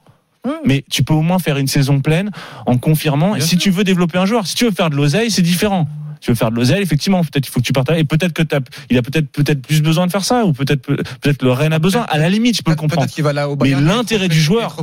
Mais 0.65 0.83
tu 0.89 1.03
peux 1.03 1.13
au 1.13 1.21
moins 1.21 1.37
faire 1.37 1.57
une 1.57 1.67
saison 1.67 1.99
pleine 1.99 2.31
en 2.65 2.77
confirmant. 2.77 3.35
Et 3.35 3.41
si 3.41 3.57
tu 3.57 3.69
veux 3.69 3.83
développer 3.83 4.17
un 4.17 4.25
joueur, 4.25 4.47
si 4.47 4.55
tu 4.55 4.65
veux 4.65 4.71
faire 4.71 4.89
de 4.89 4.95
l'oseille, 4.95 5.29
c'est 5.29 5.41
différent. 5.41 5.85
Tu 6.21 6.31
veux 6.31 6.35
faire 6.35 6.51
de 6.51 6.55
l'oseille, 6.57 6.81
effectivement, 6.81 7.21
peut-être 7.21 7.47
il 7.47 7.49
faut 7.49 7.59
que 7.61 7.65
tu 7.65 7.73
partages. 7.73 7.97
Et 7.97 8.03
peut-être 8.03 8.33
que 8.33 8.43
t'as, 8.43 8.59
il 8.89 8.97
a 8.97 9.01
peut-être 9.01 9.31
peut-être 9.31 9.61
plus 9.61 9.81
besoin 9.81 10.05
de 10.05 10.11
faire 10.11 10.23
ça, 10.23 10.45
ou 10.45 10.53
peut-être 10.53 10.81
peut-être 10.81 11.43
le 11.43 11.51
Rennes 11.51 11.73
a 11.73 11.79
besoin. 11.79 12.01
À 12.09 12.17
la 12.17 12.29
limite, 12.29 12.57
je 12.57 12.61
peux 12.63 12.71
le 12.71 12.75
comprendre. 12.77 13.03
Peut-être 13.03 13.13
qu'il 13.15 13.23
va 13.23 13.33
là 13.33 13.49
au 13.49 13.55
Mais 13.55 13.71
l'intérêt 13.71 14.27
du 14.27 14.39
joueur-. 14.39 14.75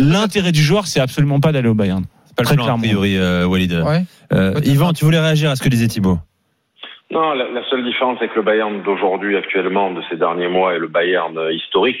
L'intérêt 0.00 0.52
du 0.52 0.62
joueur, 0.62 0.86
c'est 0.86 1.00
absolument 1.00 1.40
pas 1.40 1.52
d'aller 1.52 1.68
au 1.68 1.74
Bayern. 1.74 2.04
C'est 2.26 2.36
pas 2.36 2.42
le 2.42 2.46
Très 2.46 2.54
plan, 2.56 2.64
a 2.64 2.66
clairement. 2.66 2.82
priori, 2.82 3.16
euh, 3.18 3.46
Walid. 3.46 3.72
Ouais. 3.72 4.04
Euh. 4.32 4.60
Yvan, 4.64 4.92
tu 4.92 5.04
voulais 5.04 5.20
réagir 5.20 5.50
à 5.50 5.56
ce 5.56 5.62
que 5.62 5.68
disait 5.68 5.88
Thibaut 5.88 6.18
Non, 7.10 7.32
la, 7.34 7.50
la 7.50 7.62
seule 7.68 7.84
différence 7.84 8.18
avec 8.18 8.34
le 8.36 8.42
Bayern 8.42 8.82
d'aujourd'hui, 8.82 9.36
actuellement, 9.36 9.92
de 9.92 10.00
ces 10.10 10.16
derniers 10.16 10.48
mois, 10.48 10.74
et 10.74 10.78
le 10.78 10.88
Bayern 10.88 11.36
euh, 11.38 11.52
historique, 11.52 12.00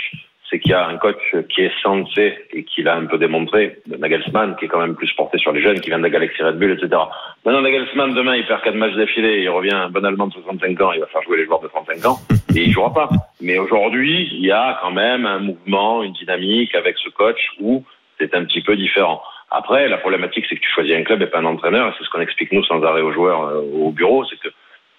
c'est 0.50 0.58
qu'il 0.58 0.72
y 0.72 0.74
a 0.74 0.86
un 0.86 0.96
coach 0.96 1.20
qui 1.48 1.62
est 1.62 1.72
censé, 1.80 2.34
et 2.52 2.64
qui 2.64 2.82
l'a 2.82 2.96
un 2.96 3.06
peu 3.06 3.18
démontré, 3.18 3.78
Nagelsmann, 3.86 4.56
qui 4.56 4.64
est 4.64 4.68
quand 4.68 4.80
même 4.80 4.96
plus 4.96 5.12
porté 5.12 5.38
sur 5.38 5.52
les 5.52 5.62
jeunes, 5.62 5.80
qui 5.80 5.90
vient 5.90 5.98
de 5.98 6.02
la 6.02 6.10
Galaxy 6.10 6.42
Red 6.42 6.58
Bull, 6.58 6.72
etc. 6.72 6.88
Maintenant, 7.44 7.62
Nagelsmann, 7.62 8.14
demain, 8.14 8.34
il 8.34 8.46
perd 8.46 8.62
quatre 8.62 8.74
matchs 8.74 8.96
d'affilée, 8.96 9.42
il 9.42 9.48
revient 9.48 9.72
un 9.72 9.90
bon 9.90 10.04
Allemand 10.04 10.26
de 10.26 10.32
65 10.32 10.80
ans, 10.80 10.92
il 10.92 11.00
va 11.00 11.06
faire 11.06 11.22
jouer 11.22 11.36
les 11.38 11.44
joueurs 11.44 11.60
de 11.60 11.68
35 11.68 12.04
ans, 12.04 12.18
et 12.56 12.62
il 12.64 12.72
jouera 12.72 12.92
pas. 12.92 13.08
Mais 13.40 13.58
aujourd'hui, 13.58 14.28
il 14.32 14.44
y 14.44 14.50
a 14.50 14.80
quand 14.82 14.90
même 14.90 15.24
un 15.24 15.38
mouvement, 15.38 16.02
une 16.02 16.12
dynamique 16.14 16.74
avec 16.74 16.98
ce 16.98 17.08
coach 17.10 17.40
où 17.60 17.84
c'est 18.18 18.34
un 18.34 18.44
petit 18.44 18.60
peu 18.60 18.76
différent. 18.76 19.22
Après, 19.52 19.88
la 19.88 19.98
problématique, 19.98 20.46
c'est 20.48 20.56
que 20.56 20.60
tu 20.60 20.70
choisis 20.70 20.94
un 20.94 21.02
club 21.02 21.22
et 21.22 21.26
pas 21.26 21.38
un 21.38 21.44
entraîneur, 21.44 21.88
et 21.88 21.92
c'est 21.96 22.04
ce 22.04 22.10
qu'on 22.10 22.20
explique 22.20 22.52
nous 22.52 22.64
sans 22.64 22.82
arrêt 22.82 23.02
aux 23.02 23.12
joueurs 23.12 23.42
euh, 23.42 23.62
au 23.72 23.90
bureau, 23.92 24.24
c'est 24.24 24.38
que 24.38 24.48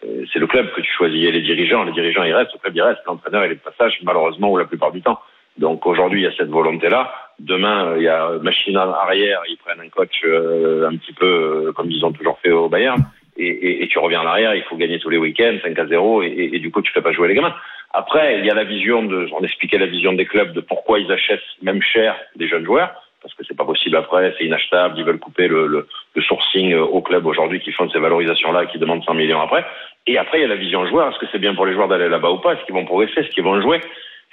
euh, 0.05 0.25
c'est 0.31 0.39
le 0.39 0.47
club 0.47 0.71
que 0.73 0.81
tu 0.81 0.91
choisis 0.91 1.23
et 1.25 1.31
les 1.31 1.41
dirigeants. 1.41 1.83
Les 1.83 1.91
dirigeants, 1.91 2.23
ils 2.23 2.33
restent, 2.33 2.53
le 2.53 2.59
club, 2.59 2.75
il 2.75 2.81
reste. 2.81 3.01
L'entraîneur, 3.05 3.45
il 3.45 3.51
est 3.51 3.55
de 3.55 3.59
passage, 3.59 3.99
malheureusement, 4.03 4.51
ou 4.51 4.57
la 4.57 4.65
plupart 4.65 4.91
du 4.91 5.01
temps. 5.01 5.19
Donc 5.57 5.85
aujourd'hui, 5.85 6.21
il 6.21 6.23
y 6.23 6.27
a 6.27 6.35
cette 6.37 6.49
volonté-là. 6.49 7.13
Demain, 7.39 7.87
euh, 7.87 7.97
il 7.97 8.03
y 8.03 8.07
a 8.07 8.37
machine 8.41 8.77
en 8.77 8.91
arrière, 8.91 9.41
ils 9.49 9.57
prennent 9.57 9.81
un 9.81 9.89
coach 9.89 10.21
euh, 10.23 10.87
un 10.87 10.95
petit 10.97 11.13
peu 11.13 11.25
euh, 11.67 11.71
comme 11.73 11.89
ils 11.89 12.05
ont 12.05 12.11
toujours 12.11 12.39
fait 12.39 12.51
au 12.51 12.69
Bayern. 12.69 13.01
Et, 13.37 13.47
et, 13.47 13.83
et 13.83 13.87
tu 13.87 13.97
reviens 13.97 14.21
en 14.21 14.25
arrière, 14.25 14.53
il 14.55 14.63
faut 14.63 14.75
gagner 14.75 14.99
tous 14.99 15.09
les 15.09 15.17
week-ends, 15.17 15.57
5 15.63 15.77
à 15.79 15.87
0, 15.87 16.23
et, 16.23 16.49
et, 16.53 16.59
du 16.59 16.69
coup, 16.69 16.81
tu 16.81 16.91
fais 16.91 17.01
pas 17.01 17.13
jouer 17.13 17.29
les 17.29 17.33
gamins. 17.33 17.55
Après, 17.93 18.39
il 18.39 18.45
y 18.45 18.51
a 18.51 18.53
la 18.53 18.65
vision 18.65 19.03
de, 19.03 19.27
on 19.33 19.43
expliquait 19.43 19.77
la 19.77 19.85
vision 19.85 20.13
des 20.13 20.25
clubs 20.25 20.53
de 20.53 20.61
pourquoi 20.61 20.99
ils 20.99 21.11
achètent 21.11 21.39
même 21.61 21.81
cher 21.81 22.15
des 22.35 22.47
jeunes 22.47 22.65
joueurs, 22.65 22.91
parce 23.21 23.33
que 23.33 23.43
c'est 23.47 23.57
pas 23.57 23.65
possible 23.65 23.95
après, 23.95 24.33
c'est 24.37 24.45
inachetable, 24.45 24.95
ils 24.97 25.05
veulent 25.05 25.19
couper 25.19 25.47
le, 25.47 25.67
le, 25.67 25.87
le 26.13 26.21
sourcing 26.21 26.73
euh, 26.73 26.81
au 26.81 27.01
club 27.01 27.25
aujourd'hui 27.25 27.59
qui 27.61 27.71
font 27.71 27.89
ces 27.89 27.99
valorisations-là, 27.99 28.65
qui 28.65 28.79
demandent 28.79 29.03
100 29.03 29.13
millions 29.13 29.41
après. 29.41 29.65
Et 30.07 30.17
après, 30.17 30.39
il 30.39 30.41
y 30.41 30.45
a 30.45 30.47
la 30.47 30.55
vision 30.55 30.85
joueur. 30.87 31.09
Est-ce 31.09 31.19
que 31.19 31.27
c'est 31.31 31.39
bien 31.39 31.53
pour 31.55 31.65
les 31.65 31.73
joueurs 31.73 31.87
d'aller 31.87 32.09
là-bas 32.09 32.31
ou 32.31 32.39
pas? 32.39 32.53
Est-ce 32.53 32.65
qu'ils 32.65 32.75
vont 32.75 32.85
progresser? 32.85 33.21
Est-ce 33.21 33.29
qu'ils 33.29 33.43
vont 33.43 33.61
jouer? 33.61 33.81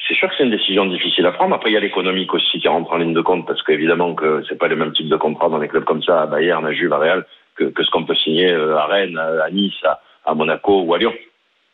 C'est 0.06 0.14
sûr 0.14 0.28
que 0.28 0.34
c'est 0.36 0.44
une 0.44 0.50
décision 0.50 0.86
difficile 0.86 1.26
à 1.26 1.32
prendre. 1.32 1.54
Après, 1.54 1.70
il 1.70 1.74
y 1.74 1.76
a 1.76 1.80
l'économique 1.80 2.32
aussi 2.32 2.60
qui 2.60 2.68
rentre 2.68 2.92
en 2.92 2.98
ligne 2.98 3.14
de 3.14 3.20
compte 3.20 3.46
parce 3.46 3.62
qu'évidemment 3.62 4.14
que 4.14 4.42
c'est 4.48 4.58
pas 4.58 4.68
le 4.68 4.76
même 4.76 4.92
type 4.92 5.08
de 5.08 5.16
contrat 5.16 5.48
dans 5.48 5.58
les 5.58 5.68
clubs 5.68 5.84
comme 5.84 6.02
ça, 6.02 6.22
à 6.22 6.26
Bayern, 6.26 6.64
à 6.64 6.72
Juve, 6.72 6.92
à 6.92 6.98
Real, 6.98 7.26
que, 7.56 7.64
que 7.64 7.82
ce 7.82 7.90
qu'on 7.90 8.04
peut 8.04 8.14
signer 8.14 8.50
euh, 8.52 8.76
à 8.76 8.86
Rennes, 8.86 9.18
à 9.18 9.50
Nice, 9.50 9.74
à, 9.84 10.00
à 10.24 10.34
Monaco 10.34 10.82
ou 10.82 10.94
à 10.94 10.98
Lyon. 10.98 11.12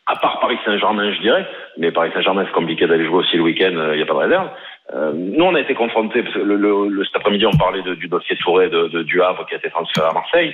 À 0.07 0.15
part 0.17 0.39
Paris 0.39 0.57
Saint-Germain, 0.65 1.11
je 1.13 1.21
dirais, 1.21 1.47
mais 1.77 1.91
Paris 1.91 2.11
Saint-Germain, 2.13 2.43
c'est 2.45 2.53
compliqué 2.53 2.85
d'aller 2.85 3.05
jouer 3.05 3.17
aussi 3.17 3.37
le 3.37 3.43
week-end, 3.43 3.73
il 3.93 3.97
n'y 3.97 4.03
a 4.03 4.05
pas 4.05 4.13
de 4.13 4.19
réserve. 4.19 4.49
Euh, 4.93 5.11
nous, 5.15 5.43
on 5.43 5.55
a 5.55 5.59
été 5.59 5.73
confrontés, 5.73 6.21
parce 6.21 6.35
que 6.35 6.39
le, 6.41 6.57
le, 6.57 6.89
le- 6.89 7.05
cet 7.05 7.15
après-midi, 7.15 7.45
on 7.47 7.57
parlait 7.57 7.81
de- 7.81 7.95
du 7.95 8.07
dossier 8.07 8.35
Touré 8.37 8.69
de, 8.69 8.87
de, 8.89 9.01
du 9.01 9.21
Havre 9.23 9.47
qui 9.47 9.55
a 9.55 9.57
été 9.57 9.69
transféré 9.71 10.05
à 10.07 10.13
Marseille 10.13 10.53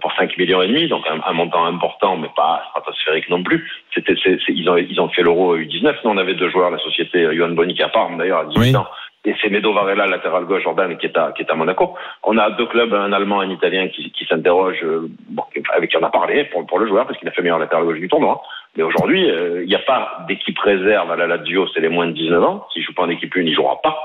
pour 0.00 0.12
5 0.12 0.36
millions 0.38 0.62
et 0.62 0.68
demi, 0.68 0.88
donc 0.88 1.04
un, 1.08 1.20
un 1.26 1.32
montant 1.32 1.64
important, 1.64 2.16
mais 2.16 2.28
pas 2.36 2.62
stratosphérique 2.70 3.28
non 3.30 3.42
plus. 3.42 3.68
C'était, 3.94 4.14
c'est- 4.22 4.38
c'est- 4.44 4.52
ils, 4.52 4.68
ont, 4.68 4.76
ils 4.76 5.00
ont 5.00 5.08
fait 5.08 5.22
l'euro 5.22 5.56
U19. 5.56 5.96
Nous, 6.04 6.10
on 6.10 6.16
avait 6.18 6.34
deux 6.34 6.50
joueurs, 6.50 6.70
la 6.70 6.78
société 6.78 7.24
euh, 7.24 7.34
Johan 7.34 7.50
Boni 7.50 7.74
qui 7.74 7.82
à 7.82 7.88
Parme, 7.88 8.18
d'ailleurs, 8.18 8.40
à 8.40 8.44
18 8.44 8.60
Oui. 8.70 8.76
ans, 8.76 8.86
Et 9.24 9.34
c'est 9.42 9.50
Medo 9.50 9.72
Varela, 9.72 10.06
latéral 10.06 10.44
gauche, 10.44 10.62
Jordan, 10.62 10.96
qui 10.96 11.06
est 11.06 11.16
à, 11.16 11.32
qui 11.32 11.42
est 11.42 11.50
à 11.50 11.54
Monaco. 11.54 11.94
On 12.22 12.38
a 12.38 12.50
deux 12.50 12.66
clubs, 12.66 12.92
un 12.94 13.12
allemand 13.12 13.42
et 13.42 13.46
un 13.46 13.50
italien, 13.50 13.88
qui, 13.88 14.10
qui 14.12 14.24
s'interrogent, 14.26 14.82
euh, 14.84 15.08
bon, 15.28 15.42
avec 15.74 15.90
qui 15.90 15.96
on 15.96 16.02
a 16.02 16.10
parlé 16.10 16.44
pour, 16.44 16.66
pour 16.66 16.78
le 16.78 16.86
joueur, 16.86 17.06
parce 17.06 17.18
qu'il 17.18 17.28
a 17.28 17.32
fait 17.32 17.42
meilleur 17.42 17.58
latéral 17.58 17.84
gauche 17.84 17.98
du 17.98 18.08
tournoi. 18.08 18.40
Mais 18.76 18.82
aujourd'hui, 18.82 19.28
euh, 19.30 19.62
il 19.62 19.68
n'y 19.68 19.74
a 19.74 19.80
pas 19.80 20.24
d'équipe 20.28 20.58
réserve 20.58 21.10
à 21.10 21.16
la 21.16 21.26
Lazio, 21.26 21.66
c'est 21.74 21.80
les 21.80 21.88
moins 21.88 22.06
de 22.06 22.12
19 22.12 22.42
ans. 22.44 22.66
S'il 22.72 22.82
joue 22.84 22.94
pas 22.94 23.02
en 23.02 23.10
équipe 23.10 23.34
une, 23.34 23.48
il 23.48 23.54
jouera 23.54 23.80
pas. 23.82 23.96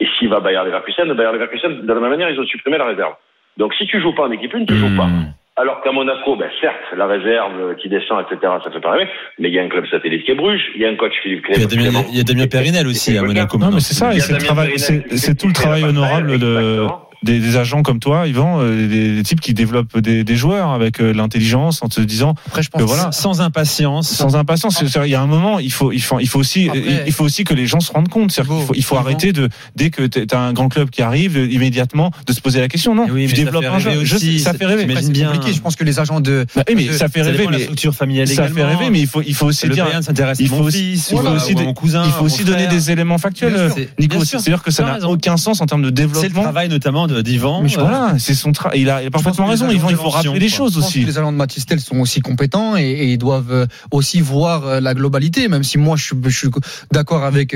Et 0.00 0.06
s'il 0.18 0.28
va 0.30 0.40
Bayer 0.40 0.62
Leverkusen, 0.64 1.12
Bayer 1.12 1.32
Leverkusen, 1.32 1.82
de 1.82 1.92
la 1.92 2.00
même 2.00 2.10
manière, 2.10 2.30
ils 2.30 2.38
ont 2.40 2.46
supprimé 2.46 2.78
la 2.78 2.84
réserve. 2.86 3.14
Donc 3.56 3.74
si 3.74 3.86
tu 3.86 4.00
joues 4.00 4.14
pas 4.14 4.24
en 4.24 4.30
équipe 4.30 4.54
une, 4.54 4.66
tu 4.66 4.74
joues 4.74 4.96
pas. 4.96 5.06
Hmm. 5.06 5.32
Alors 5.56 5.82
qu'à 5.82 5.92
Monaco, 5.92 6.34
ben 6.36 6.48
certes, 6.62 6.96
la 6.96 7.06
réserve 7.06 7.76
qui 7.76 7.90
descend, 7.90 8.24
etc., 8.24 8.54
ça 8.64 8.70
fait 8.70 8.80
pas 8.80 8.92
rêver, 8.92 9.10
mais 9.38 9.48
il 9.48 9.54
y 9.54 9.58
a 9.58 9.62
un 9.62 9.68
club 9.68 9.84
satellite 9.90 10.24
qui 10.24 10.30
est 10.30 10.34
Bruges, 10.34 10.62
il 10.74 10.80
y 10.80 10.86
a 10.86 10.88
un 10.88 10.96
coach 10.96 11.12
Philippe 11.22 11.44
Il 11.50 11.60
y 11.60 11.64
a 11.64 11.66
Clément. 11.66 11.84
Damien, 11.84 12.04
il 12.10 12.16
y 12.16 12.20
a 12.20 12.24
Damien 12.24 12.46
Périnel 12.46 12.86
aussi 12.86 13.18
à 13.18 13.22
Monaco. 13.22 13.58
Non, 13.58 13.70
mais 13.70 13.80
c'est 13.80 13.92
ça, 13.92 14.12
c'est 14.12 15.36
tout 15.36 15.48
le 15.48 15.52
travail 15.52 15.84
honorable 15.84 16.38
de, 16.38 16.56
exactement. 16.56 17.08
Des, 17.22 17.38
des 17.40 17.56
agents 17.56 17.82
comme 17.82 17.98
toi, 18.00 18.26
Yvan, 18.26 18.60
euh, 18.60 18.88
des, 18.88 19.16
des 19.16 19.22
types 19.22 19.40
qui 19.40 19.54
développent 19.54 19.98
des, 19.98 20.24
des 20.24 20.36
joueurs 20.36 20.70
avec 20.70 21.00
euh, 21.00 21.12
l'intelligence 21.12 21.82
en 21.82 21.88
te 21.88 22.00
disant 22.00 22.34
Après, 22.46 22.62
je 22.62 22.68
pense 22.70 22.80
que 22.82 22.86
voilà, 22.86 23.12
Sans 23.12 23.40
impatience. 23.40 24.08
sans 24.10 24.36
impatience. 24.36 24.82
Il 25.04 25.10
y 25.10 25.14
a 25.14 25.20
un 25.22 25.26
moment, 25.26 25.58
il 25.58 25.72
faut, 25.72 25.92
il 25.92 26.00
faut, 26.00 26.18
il 26.20 26.28
faut 26.28 26.38
aussi, 26.40 26.68
Après- 26.68 26.80
il 26.80 27.02
il 27.06 27.12
faut 27.12 27.24
aussi 27.24 27.44
que 27.44 27.54
les 27.54 27.66
gens 27.66 27.80
se 27.80 27.92
rendent 27.92 28.08
compte. 28.08 28.32
C'est-à-dire 28.32 28.54
qu'il 28.56 28.66
faut, 28.66 28.74
il 28.74 28.84
faut 28.84 28.96
arrêter 28.96 29.32
de, 29.32 29.48
dès 29.76 29.90
que 29.90 30.02
tu 30.06 30.24
as 30.34 30.38
un 30.40 30.52
grand 30.52 30.68
club 30.68 30.90
qui 30.90 31.02
arrive, 31.02 31.34
de- 31.34 31.46
immédiatement 31.46 32.10
de 32.26 32.32
se 32.32 32.40
poser 32.40 32.60
la 32.60 32.68
question. 32.68 32.94
Non, 32.94 33.06
Oui, 33.10 33.22
mais 33.22 33.28
tu 33.28 33.36
ça 33.36 33.44
développes 33.44 33.62
fait 33.62 33.68
un 33.68 33.78
joueur. 33.78 33.94
rêver 33.94 34.06
Je 34.06 34.16
aussi, 34.16 34.40
ça 34.40 34.54
fait 34.54 34.66
rêver. 34.66 34.86
c'est 35.00 35.10
bien. 35.12 35.32
compliqué. 35.32 35.52
Je 35.54 35.60
pense 35.60 35.76
que 35.76 35.84
les 35.84 35.98
agents 36.00 36.20
de 36.20 36.46
Bah, 36.56 36.62
oui, 36.68 36.74
mais 36.76 36.84
de- 36.86 36.92
ça 36.92 37.08
fait 37.08 37.22
rêver, 37.22 37.46
de 37.46 37.50
la 37.50 37.58
mais 37.58 37.64
structure 37.64 37.94
familiale 37.94 38.26
ça 38.28 38.32
également. 38.34 38.54
fait 38.56 38.64
rêver, 38.64 38.90
mais 38.90 39.00
il 39.00 39.06
faut, 39.06 39.22
il 39.22 39.34
faut 39.34 39.46
aussi 39.46 39.66
le 39.66 39.74
dire. 39.74 39.84
Bayern 39.84 40.02
s'intéresse 40.02 40.40
à 40.40 40.42
il 40.42 40.48
faut 40.48 40.56
mon 40.56 40.62
aussi- 40.64 40.92
fils, 40.96 41.10
il 41.12 41.16
faut 41.18 41.28
aussi 41.28 41.52
il 41.52 42.24
aussi 42.24 42.44
donner 42.44 42.66
des 42.66 42.90
éléments 42.90 43.18
factuels, 43.18 43.52
Bien 43.54 43.66
sûr. 43.68 43.74
C'est- 43.76 43.88
Nico. 44.00 44.24
C'est-à-dire 44.24 44.62
que 44.62 44.70
ça 44.70 44.84
n'a 44.98 45.08
aucun 45.08 45.36
sens 45.36 45.60
en 45.60 45.66
termes 45.66 45.82
de 45.82 45.88
C'est 45.88 46.02
le 46.04 46.08
développement. 46.08 46.42
travail 46.42 46.68
notamment 46.68 47.06
d'Ivan. 47.20 47.62
Mais 47.62 47.68
je- 47.68 47.78
euh, 47.78 47.82
voilà, 47.82 48.18
c'est 48.18 48.34
son 48.34 48.52
travail. 48.52 48.80
Il 48.80 48.88
a, 48.90 49.02
il 49.02 49.06
a 49.06 49.10
parfaitement 49.10 49.46
raison. 49.46 49.68
Yvan, 49.70 49.90
il 49.90 49.96
faut 49.96 50.08
rappeler 50.08 50.38
les 50.38 50.48
choses 50.48 50.74
Je 50.74 50.78
pense 50.80 50.88
aussi. 50.88 51.02
que 51.02 51.06
les 51.06 51.18
agents 51.18 51.32
de 51.32 51.36
Matistel 51.36 51.80
sont 51.80 51.98
aussi 52.00 52.20
compétents 52.20 52.76
et, 52.76 52.82
et 52.82 53.12
ils 53.12 53.18
doivent 53.18 53.52
euh, 53.52 53.66
aussi 53.90 54.20
voir 54.20 54.66
euh, 54.66 54.80
la 54.80 54.94
globalité, 54.94 55.48
même 55.48 55.64
si 55.64 55.76
moi 55.78 55.96
je 55.96 56.04
suis, 56.04 56.16
je 56.24 56.30
suis 56.38 56.48
d'accord 56.92 57.24
avec 57.24 57.54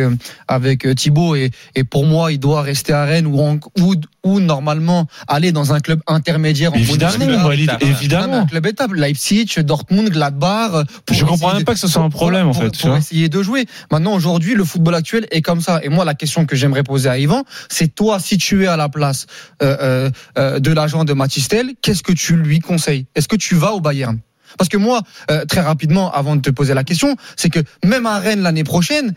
avec 0.49 0.87
Thibaut 0.97 1.35
et, 1.37 1.51
et 1.75 1.85
pour 1.85 2.05
moi 2.05 2.33
il 2.33 2.39
doit 2.39 2.63
rester 2.63 2.93
à 2.93 3.05
Rennes 3.05 3.27
ou, 3.27 3.41
en- 3.41 3.59
ou 3.81 3.95
ou 4.27 4.41
normalement 4.41 5.07
aller 5.29 5.53
dans 5.53 5.73
un 5.73 5.81
club 5.81 6.01
intermédiaire 6.07 6.73
en 6.73 6.77
Évidemment, 6.77 7.27
Bundesliga. 7.27 7.79
Évidemment. 7.81 8.41
un 8.41 8.47
club 8.47 8.67
étape, 8.67 8.93
Leipzig, 8.93 9.55
Dortmund, 9.61 10.11
Gladbach. 10.11 10.71
euh, 10.75 10.85
Je 11.11 11.25
comprends 11.25 11.55
même 11.55 11.65
pas 11.65 11.75
que 11.75 11.79
ce 11.79 11.89
soit 11.89 12.03
un 12.03 12.11
pour- 12.11 12.21
problème, 12.21 12.49
en 12.49 12.53
fait, 12.53 12.77
Pour 12.79 12.97
essayer 12.97 13.29
de 13.29 13.43
jouer. 13.43 13.67
Maintenant, 13.93 14.15
aujourd'hui, 14.15 14.55
le 14.55 14.65
football 14.65 14.95
actuel 14.97 15.27
est 15.31 15.43
comme 15.43 15.61
ça. 15.61 15.81
Et 15.85 15.89
moi, 15.89 16.05
la 16.05 16.15
question 16.15 16.45
que 16.45 16.57
j'aimerais 16.57 16.83
poser 16.83 17.09
à 17.09 17.19
Yvan, 17.19 17.45
c'est 17.69 17.95
toi, 17.95 18.19
si 18.19 18.37
tu 18.37 18.65
es 18.65 18.67
à 18.67 18.77
la 18.77 18.89
place 18.89 19.27
euh, 19.63 19.77
euh, 19.81 20.11
euh, 20.39 20.59
de 20.59 20.73
l'agent 20.73 21.05
de 21.05 21.13
Matistel, 21.13 21.71
qu'est-ce 21.83 22.03
que 22.03 22.13
tu 22.13 22.35
lui 22.37 22.59
conseilles? 22.59 23.07
Est-ce 23.15 23.29
que 23.29 23.37
tu 23.37 23.55
vas 23.55 23.73
au 23.73 23.81
Bayern? 23.81 24.19
Parce 24.59 24.69
que 24.69 24.77
moi, 24.77 25.03
euh, 25.31 25.45
très 25.45 25.61
rapidement, 25.61 26.11
avant 26.13 26.35
de 26.37 26.41
te 26.41 26.51
poser 26.51 26.73
la 26.75 26.83
question, 26.85 27.17
c'est 27.37 27.51
que 27.51 27.61
même 27.85 28.07
à 28.07 28.19
Rennes 28.19 28.41
l'année 28.43 28.65
prochaine, 28.65 29.15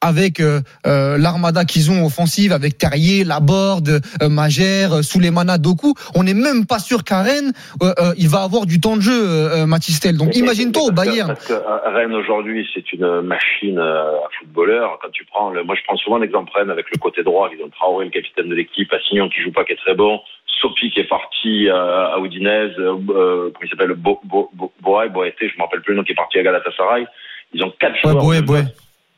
avec 0.00 0.40
euh, 0.40 0.60
euh, 0.86 1.18
l'armada 1.18 1.64
qu'ils 1.64 1.90
ont 1.90 2.04
offensive, 2.04 2.52
avec 2.52 2.78
Terrier, 2.78 3.24
Laborde, 3.24 4.00
euh, 4.22 4.28
Magère, 4.28 4.98
euh, 4.98 5.02
Souleymana, 5.02 5.58
Doku, 5.58 5.94
on 6.14 6.22
n'est 6.22 6.34
même 6.34 6.66
pas 6.66 6.78
sûr 6.78 7.04
qu'à 7.04 7.22
Rennes, 7.22 7.52
euh, 7.82 7.92
il 8.16 8.28
va 8.28 8.42
avoir 8.42 8.66
du 8.66 8.80
temps 8.80 8.96
de 8.96 9.02
jeu, 9.02 9.66
Matistel. 9.66 10.16
Donc 10.16 10.36
imagine-toi 10.36 10.82
au 10.84 10.90
Bayern. 10.90 11.28
Parce 11.28 11.46
que 11.46 11.54
Rennes 11.94 12.14
aujourd'hui, 12.14 12.68
c'est 12.74 12.92
une 12.92 13.20
machine 13.22 13.78
à 13.78 14.28
footballeur. 14.38 14.98
Quand 15.02 15.10
tu 15.10 15.24
prends, 15.24 15.50
le, 15.50 15.64
moi 15.64 15.74
je 15.74 15.82
prends 15.86 15.96
souvent 15.96 16.18
l'exemple 16.18 16.50
Rennes 16.54 16.70
avec 16.70 16.86
le 16.90 16.98
côté 16.98 17.22
droit, 17.22 17.50
ils 17.56 17.62
ont 17.62 17.68
Traoré, 17.68 18.06
le 18.06 18.10
capitaine 18.10 18.48
de 18.48 18.54
l'équipe, 18.54 18.92
Assignon 18.92 19.28
qui 19.28 19.40
joue 19.42 19.52
pas, 19.52 19.64
qui 19.64 19.72
est 19.72 19.76
très 19.76 19.94
bon, 19.94 20.20
Sopi 20.60 20.90
qui 20.90 21.00
est 21.00 21.08
parti 21.08 21.68
à 21.70 22.16
Udinese, 22.22 22.72
euh, 22.78 22.96
euh, 23.10 23.50
comment 23.52 23.62
il 23.62 23.68
s'appelle, 23.68 23.94
Bo, 23.94 24.20
Bo, 24.24 24.50
Bo, 24.54 24.72
Boé, 24.80 25.08
Boété, 25.08 25.48
je 25.48 25.56
me 25.56 25.62
rappelle 25.62 25.80
plus 25.82 25.92
le 25.92 25.98
nom, 25.98 26.04
qui 26.04 26.12
est 26.12 26.16
parti 26.16 26.38
à 26.38 26.42
Galatasaray. 26.42 27.06
Ils 27.52 27.64
ont 27.64 27.72
quatre 27.78 27.94
Ouais, 28.04 28.12
joueurs. 28.12 28.52
Même 28.52 28.68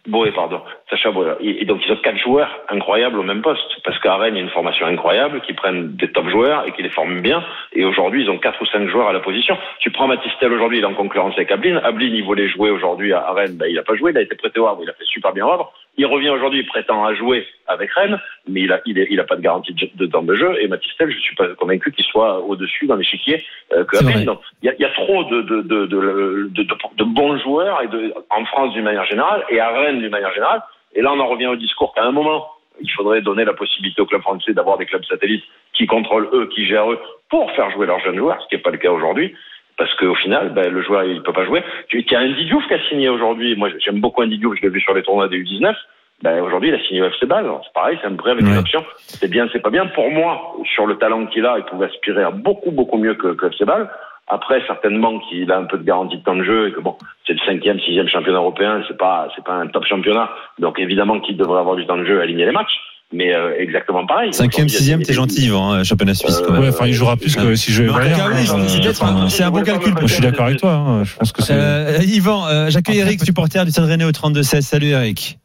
Boé. 0.07 0.33
pardon. 0.33 0.61
Sacha 0.91 1.11
Boé. 1.11 1.35
Et, 1.41 1.65
donc 1.65 1.81
ils 1.87 1.93
ont 1.93 1.97
quatre 1.97 2.19
joueurs 2.19 2.51
incroyables 2.69 3.19
au 3.19 3.23
même 3.23 3.43
poste. 3.43 3.81
Parce 3.85 3.99
qu'à 4.01 4.17
Rennes, 4.17 4.35
il 4.35 4.39
y 4.39 4.41
a 4.41 4.45
une 4.45 4.51
formation 4.51 4.87
incroyable, 4.87 5.41
qui 5.43 5.53
prennent 5.53 5.95
des 5.97 6.11
top 6.11 6.29
joueurs 6.29 6.67
et 6.67 6.73
qui 6.73 6.83
les 6.83 6.91
forment 6.91 7.21
bien. 7.21 7.45
Et 7.73 7.85
aujourd'hui, 7.85 8.25
ils 8.25 8.31
ont 8.31 8.39
quatre 8.39 8.61
ou 8.61 8.67
cinq 8.67 8.89
joueurs 8.89 9.09
à 9.09 9.13
la 9.13 9.21
position. 9.21 9.57
Tu 9.79 9.91
prends 9.91 10.09
Matistel 10.09 10.53
aujourd'hui, 10.53 10.79
il 10.79 10.83
est 10.83 10.87
en 10.87 10.95
concurrence 10.95 11.35
avec 11.37 11.51
Ablin. 11.53 11.81
Ablin, 11.85 12.07
il 12.07 12.25
voulait 12.25 12.49
jouer 12.49 12.71
aujourd'hui 12.71 13.13
à 13.13 13.33
Rennes, 13.33 13.57
ben, 13.57 13.67
il 13.71 13.79
a 13.79 13.83
pas 13.83 13.95
joué, 13.95 14.11
il 14.11 14.19
a 14.19 14.23
été 14.23 14.35
prêté 14.35 14.59
au 14.59 14.67
Havre, 14.67 14.81
il 14.83 14.91
a 14.91 14.95
fait 14.95 15.05
super 15.05 15.33
bien 15.33 15.47
au 15.47 15.51
Havre. 15.51 15.73
Il 15.99 16.07
revient 16.07 16.31
aujourd'hui, 16.31 16.61
il 16.61 16.67
prétend 16.67 17.05
à 17.05 17.15
jouer 17.15 17.47
avec 17.67 17.91
Rennes, 17.93 18.19
mais 18.49 18.63
il 18.63 18.73
a, 18.73 18.81
il, 18.87 18.99
est- 18.99 19.09
il 19.11 19.21
a 19.21 19.25
pas 19.25 19.37
de 19.37 19.43
garantie 19.43 19.75
de, 19.75 19.89
de 19.95 20.07
temps 20.07 20.23
de 20.23 20.35
jeu. 20.35 20.57
Et 20.61 20.67
Matistel, 20.69 21.11
je 21.11 21.19
suis 21.19 21.37
pas 21.37 21.49
convaincu 21.49 21.93
qu'il 21.93 22.05
soit 22.05 22.41
au-dessus 22.41 22.87
dans 22.87 22.97
l'échiquier 22.97 23.45
euh, 23.73 23.85
que 23.85 23.97
il 24.63 24.67
y 24.67 24.69
a, 24.71 24.75
y 24.79 24.85
a 24.85 24.91
trop 24.91 25.25
de, 25.25 25.43
de, 25.43 25.63
de, 25.63 27.05
bons 27.05 27.39
joueurs 27.39 27.83
et 27.83 27.89
de, 27.89 28.15
en 28.31 28.45
France 28.47 28.73
d'une 28.73 28.85
manière 28.85 29.05
générale 29.05 29.45
et 29.51 29.61
à 29.61 29.69
Rennes 29.69 29.99
d'une 30.01 30.11
manière 30.11 30.33
générale. 30.33 30.63
Et 30.95 31.03
là, 31.03 31.13
on 31.13 31.21
en 31.21 31.27
revient 31.27 31.47
au 31.49 31.57
discours 31.57 31.93
qu'à 31.95 32.05
un 32.05 32.13
moment, 32.13 32.49
il 32.81 32.91
faudrait 32.91 33.21
donner 33.21 33.45
la 33.45 33.53
possibilité 33.53 34.01
aux 34.01 34.07
clubs 34.07 34.23
français 34.23 34.55
d'avoir 34.55 34.79
des 34.79 34.87
clubs 34.87 35.05
satellites 35.05 35.45
qui 35.75 35.87
contrôlent 35.87 36.29
eux, 36.33 36.47
qui 36.55 36.67
gèrent 36.67 36.91
eux, 36.91 37.01
pour 37.29 37.51
faire 37.53 37.71
jouer 37.71 37.87
leurs 37.87 38.01
jeunes 38.01 38.17
joueurs, 38.17 38.41
ce 38.43 38.49
qui 38.49 38.57
n'est 38.57 38.63
pas 38.63 38.71
le 38.71 38.79
cas 38.79 38.91
aujourd'hui. 38.91 39.35
Parce 39.79 39.93
qu'au 39.95 40.15
final, 40.15 40.51
ben, 40.55 40.71
le 40.73 40.83
joueur, 40.83 41.05
il 41.05 41.23
peut 41.23 41.33
pas 41.33 41.45
jouer. 41.45 41.63
Tu 41.89 42.01
il 42.01 42.13
y 42.13 42.15
a 42.15 42.21
un 42.21 42.31
Didiouf 42.33 42.67
qui 42.69 42.75
a 42.75 42.89
signé 42.89 43.09
aujourd'hui. 43.09 43.57
Moi, 43.57 43.71
j'aime 43.79 44.01
beaucoup 44.01 44.23
un 44.23 44.27
Didiouf, 44.29 44.57
je 44.57 44.63
l'ai 44.63 44.69
vu 44.69 44.81
sur 44.81 44.95
les 44.95 45.03
tournois 45.03 45.29
des 45.29 45.39
U19. 45.43 45.75
Ben, 46.23 46.41
aujourd'hui, 46.41 46.69
il 46.69 46.75
a 46.75 46.81
signé 46.85 47.03
au 47.03 47.07
FC 47.07 47.27
Bâle. 47.27 47.47
C'est 47.65 47.73
pareil, 47.73 47.99
c'est 48.01 48.07
un 48.07 48.15
prêt 48.15 48.31
avec 48.31 48.43
une 48.45 48.53
Ouais. 48.53 48.59
option. 48.59 48.85
C'est 48.99 49.29
bien, 49.31 49.49
c'est 49.53 49.61
pas 49.63 49.71
bien. 49.71 49.87
Pour 49.87 50.09
moi, 50.11 50.55
sur 50.75 50.87
le 50.87 50.97
talent 50.97 51.27
qu'il 51.27 51.45
a, 51.47 51.59
il 51.59 51.65
pouvait 51.65 51.87
aspirer 51.87 52.23
à 52.23 52.31
beaucoup, 52.31 52.71
beaucoup 52.71 52.99
mieux 52.99 53.15
que, 53.15 53.29
que 53.35 53.47
FC 53.47 53.65
Bâle. 53.65 53.91
Après, 54.29 54.63
certainement 54.69 55.19
qu'il 55.19 55.51
a 55.51 55.59
un 55.59 55.65
peu 55.65 55.79
de 55.79 55.83
garantie 55.83 56.17
de 56.19 56.23
temps 56.23 56.37
de 56.37 56.45
jeu 56.45 56.69
et 56.69 56.73
que 56.73 56.81
bon, 56.81 56.97
c'est 57.27 57.33
le 57.33 57.41
cinquième, 57.41 57.81
sixième 57.81 58.07
championnat 58.09 58.39
européen, 58.39 58.83
c'est 58.87 58.97
pas, 58.97 59.29
c'est 59.35 59.45
pas 59.45 59.55
un 59.55 59.67
top 59.67 59.85
championnat. 59.85 60.31
Donc 60.61 60.79
évidemment 60.79 61.19
qu'il 61.19 61.37
devrait 61.37 61.59
avoir 61.59 61.75
du 61.77 61.85
temps 61.87 61.97
de 61.97 62.05
jeu 62.05 62.19
et 62.19 62.23
aligner 62.23 62.47
les 62.47 62.53
matchs. 62.53 62.79
Mais 63.13 63.35
euh, 63.35 63.55
exactement 63.59 64.07
pareil. 64.07 64.33
Cinquième, 64.33 64.69
sixième, 64.69 65.03
t'es 65.03 65.13
gentil, 65.13 65.45
Yvan, 65.47 65.73
hein, 65.73 65.85
championnat 65.85 66.15
suisse 66.15 66.41
quand 66.47 66.53
même. 66.55 66.63
Ouais, 66.63 66.69
enfin, 66.71 66.87
il 66.87 66.95
jouera 66.95 67.17
plus 67.17 67.37
que 67.37 67.55
si 67.55 67.71
je 67.71 67.83
hein, 67.85 67.93
c'est- 69.29 69.43
euh, 69.43 69.47
un- 69.47 69.51
bon 69.51 69.63
calcul. 69.63 69.93
Je 70.03 70.07
suis 70.07 70.23
d'accord 70.23 70.47
avec 70.47 70.59
toi. 70.59 70.73
hein. 70.73 71.05
Je 71.05 71.15
pense 71.17 71.33
que 71.33 71.43
c'est. 71.43 71.53
Euh, 71.55 71.99
Yvan, 72.03 72.47
euh, 72.47 72.71
j'accueille 72.71 72.99
Eric, 73.01 73.23
supporter 73.23 73.65
du 73.65 73.71
Stade 73.71 73.85
Rennais 73.85 74.05
au 74.05 74.13
32-16. 74.13 74.63
Salut 74.63 74.89
Eric. 74.89 75.39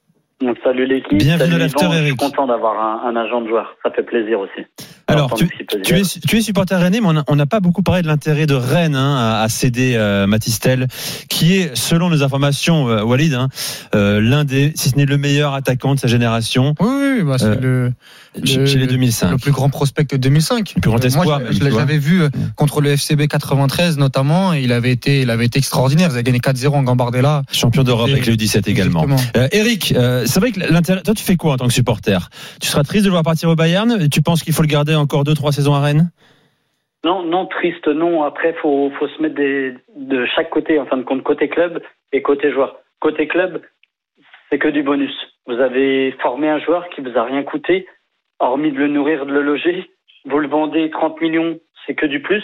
Salut 0.64 0.86
l'équipe. 0.86 1.18
Bienvenue 1.18 1.52
dans 1.52 1.58
l'after, 1.58 1.86
Yvan. 1.86 1.92
Je 1.94 1.98
suis 1.98 2.08
Eric. 2.08 2.20
content 2.20 2.48
d'avoir 2.48 2.80
un, 2.80 3.10
un 3.10 3.16
agent 3.16 3.42
de 3.42 3.48
joueur. 3.48 3.76
Ça 3.84 3.92
fait 3.92 4.04
plaisir 4.04 4.40
aussi. 4.40 4.66
Alors, 5.08 5.34
tu, 5.36 5.50
tu 5.84 5.96
es, 5.96 6.02
tu 6.04 6.38
es 6.38 6.42
supporter 6.42 6.76
rennais, 6.80 7.00
mais 7.00 7.08
on 7.28 7.36
n'a 7.36 7.46
pas 7.46 7.60
beaucoup 7.62 7.82
parlé 7.82 8.02
de 8.02 8.08
l'intérêt 8.08 8.46
de 8.46 8.54
Rennes 8.56 8.96
hein, 8.96 9.16
à, 9.18 9.42
à 9.42 9.50
céder 9.50 9.94
euh, 9.96 10.28
Matistel, 10.28 10.88
qui 11.30 11.56
est, 11.56 11.76
selon 11.76 12.10
nos 12.10 12.24
informations, 12.24 12.90
euh, 12.90 13.04
Walid, 13.04 13.34
hein, 13.34 13.48
euh, 13.96 14.20
l'un 14.20 14.44
des, 14.44 14.74
si 14.76 14.90
ce 14.90 14.96
n'est 14.98 15.06
le 15.06 15.18
meilleur 15.18 15.54
attaquant 15.54 15.96
de 15.96 16.00
sa 16.00 16.08
génération 16.08 16.76
Oui, 16.82 16.88
oui, 17.20 17.24
bah, 17.24 17.38
c'est 17.38 17.46
Euh, 17.46 17.92
le, 18.36 18.44
chez, 18.46 18.58
Le- 18.58 18.66
chez 18.66 18.78
les 18.80 18.88
2005. 18.88 19.32
le 19.32 19.38
plus 19.38 19.52
grand 19.54 19.70
prospect 19.70 20.04
de 20.12 20.18
2005. 20.18 20.74
Le 20.76 20.82
plus 20.82 20.90
grand 20.92 21.02
Euh, 21.04 21.08
espoir, 21.08 21.40
Moi, 21.40 21.50
je, 21.52 21.58
je 21.58 21.64
l'avais 21.64 21.98
vu 21.98 22.22
euh, 22.24 22.30
contre 22.56 22.82
le 22.82 22.96
FCB 22.98 23.28
93 23.28 23.98
notamment, 23.98 24.54
et 24.54 24.62
il 24.62 24.72
avait 24.74 24.92
été, 24.92 25.22
il 25.22 25.30
avait 25.30 25.46
été 25.46 25.58
extraordinaire. 25.60 26.10
Ils 26.10 26.14
avaient 26.16 26.24
gagné 26.24 26.40
4-0 26.40 26.68
en 26.76 26.84
Gambardella. 26.84 27.44
Champion 27.52 27.84
d'Europe 27.84 28.10
avec 28.12 28.26
les 28.26 28.36
U17 28.36 28.70
également. 28.70 29.06
Euh, 29.38 29.48
Eric, 29.54 29.94
euh, 29.96 30.26
c'est 30.28 30.40
vrai 30.42 30.52
que 30.52 30.60
l'intérêt. 30.60 31.02
Toi, 31.02 31.14
tu 31.14 31.24
fais 31.24 31.38
quoi 31.38 31.54
en 31.54 31.58
tant 31.58 31.68
que 31.68 31.74
supporter? 31.74 32.30
Tu 32.60 32.68
seras 32.68 32.84
triste 32.84 33.04
de 33.06 33.10
le 33.10 33.14
voir 33.14 33.24
partir 33.24 33.48
au 33.50 33.56
Bayern? 33.56 34.10
Tu 34.10 34.22
penses 34.22 34.44
qu'il 34.44 34.54
faut 34.54 34.62
le 34.62 34.68
garder 34.68 34.97
encore 34.98 35.24
deux, 35.24 35.34
trois 35.34 35.52
saisons 35.52 35.74
à 35.74 35.82
Rennes? 35.82 36.12
Non, 37.04 37.24
non, 37.24 37.46
triste, 37.46 37.88
non. 37.88 38.24
Après, 38.24 38.54
faut, 38.54 38.92
faut 39.00 39.08
se 39.08 39.22
mettre 39.22 39.36
de 39.36 40.26
chaque 40.36 40.50
côté, 40.50 40.80
en 40.80 40.86
fin 40.86 40.98
de 40.98 41.04
compte, 41.04 41.24
côté 41.24 41.48
club 41.48 41.82
et 42.12 42.22
côté 42.22 42.52
joueur. 42.52 42.78
Côté 43.00 43.28
club, 43.28 43.62
c'est 44.50 44.60
que 44.60 44.68
du 44.68 44.84
bonus. 44.84 45.14
Vous 45.46 45.60
avez 45.60 46.12
formé 46.22 46.50
un 46.50 46.60
joueur 46.60 46.90
qui 46.90 47.02
vous 47.02 47.18
a 47.18 47.24
rien 47.24 47.44
coûté, 47.44 47.88
hormis 48.40 48.72
de 48.72 48.78
le 48.78 48.88
nourrir, 48.88 49.26
de 49.26 49.32
le 49.32 49.42
loger. 49.42 49.90
Vous 50.26 50.40
le 50.40 50.48
vendez 50.48 50.90
30 50.90 51.22
millions, 51.22 51.60
c'est 51.86 51.96
que 51.96 52.06
du 52.06 52.22
plus. 52.22 52.44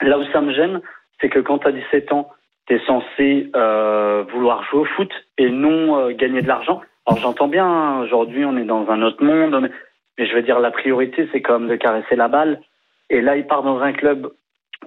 Là 0.00 0.18
où 0.18 0.24
ça 0.32 0.40
me 0.40 0.54
gêne, 0.54 0.80
c'est 1.20 1.28
que 1.28 1.40
quand 1.40 1.58
tu 1.58 1.68
as 1.68 1.72
17 1.72 2.12
ans, 2.12 2.30
tu 2.66 2.76
es 2.76 2.86
censé 2.86 3.50
euh, 3.54 4.24
vouloir 4.32 4.64
jouer 4.64 4.80
au 4.80 4.84
foot 4.84 5.10
et 5.36 5.50
non 5.50 5.98
euh, 5.98 6.12
gagner 6.12 6.40
de 6.40 6.48
l'argent. 6.48 6.80
Alors 7.06 7.20
j'entends 7.20 7.48
bien, 7.48 7.66
hein, 7.66 8.00
aujourd'hui 8.02 8.44
on 8.44 8.56
est 8.56 8.64
dans 8.64 8.88
un 8.88 9.02
autre 9.02 9.22
monde, 9.22 9.70
mais, 10.20 10.26
je 10.26 10.34
veux 10.34 10.42
dire 10.42 10.60
la 10.60 10.70
priorité 10.70 11.28
c'est 11.32 11.40
quand 11.40 11.58
même 11.58 11.68
de 11.68 11.76
caresser 11.76 12.14
la 12.14 12.28
balle. 12.28 12.60
Et 13.08 13.20
là 13.20 13.36
il 13.36 13.46
part 13.46 13.62
dans 13.62 13.80
un 13.80 13.92
club 13.92 14.30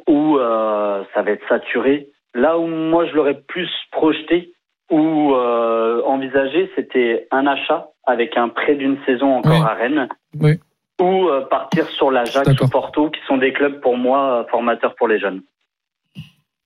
où 0.08 0.38
euh, 0.38 1.04
ça 1.14 1.22
va 1.24 1.32
être 1.32 1.48
saturé. 1.50 2.08
Là 2.34 2.58
où 2.58 2.68
moi 2.68 3.06
je 3.08 3.14
l'aurais 3.16 3.40
plus 3.48 3.70
projeté 3.92 4.54
ou 4.90 5.34
euh, 5.34 6.02
envisagé, 6.04 6.72
c'était 6.76 7.28
un 7.32 7.48
achat 7.48 7.88
avec 8.06 8.38
un 8.38 8.50
prêt 8.50 8.76
d'une 8.76 8.98
saison 9.06 9.36
encore 9.38 9.60
Oui. 9.60 9.66
à 9.68 9.74
Rennes. 9.74 10.08
Oui. 10.40 10.54
Ou 11.02 11.30
euh, 11.30 11.42
partir 11.42 11.88
sur 11.88 12.12
l'Ajax 12.12 12.50
ou 12.62 12.70
Porto, 12.70 13.10
qui 13.10 13.20
sont 13.28 13.38
des 13.38 13.54
clubs 13.54 13.80
pour 13.82 13.98
moi 13.98 14.46
formateurs 14.52 14.94
pour 14.96 15.08
les 15.08 15.20
jeunes. 15.20 15.42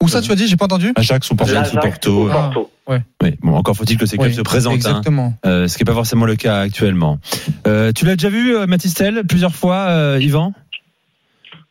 Où 0.03 0.07
ça, 0.07 0.21
tu 0.21 0.31
as 0.31 0.35
dit? 0.35 0.47
J'ai 0.47 0.57
pas 0.57 0.65
entendu? 0.65 0.93
Ajax 0.95 1.31
ou 1.31 1.35
Porto. 1.35 1.51
Ajax 1.51 1.73
ou 1.73 1.77
Porto. 1.79 2.11
ou 2.25 2.29
Porto. 2.29 2.69
Oui, 2.87 2.97
bon, 3.41 3.55
encore 3.55 3.75
faut-il 3.75 3.97
que 3.97 4.05
ces 4.05 4.17
clubs 4.17 4.29
Oui, 4.29 4.35
se 4.35 4.41
présentent, 4.41 4.73
hein, 4.73 4.75
Exactement. 4.75 5.33
euh, 5.45 5.67
ce 5.67 5.77
qui 5.77 5.83
n'est 5.83 5.87
pas 5.87 5.95
forcément 5.95 6.25
le 6.25 6.35
cas 6.35 6.59
actuellement. 6.59 7.17
Euh, 7.65 7.91
tu 7.93 8.05
l'as 8.05 8.15
déjà 8.15 8.29
vu, 8.29 8.55
euh, 8.55 8.67
Matistel, 8.67 9.23
plusieurs 9.27 9.53
fois, 9.55 9.87
euh, 9.89 10.19
Yvan? 10.21 10.53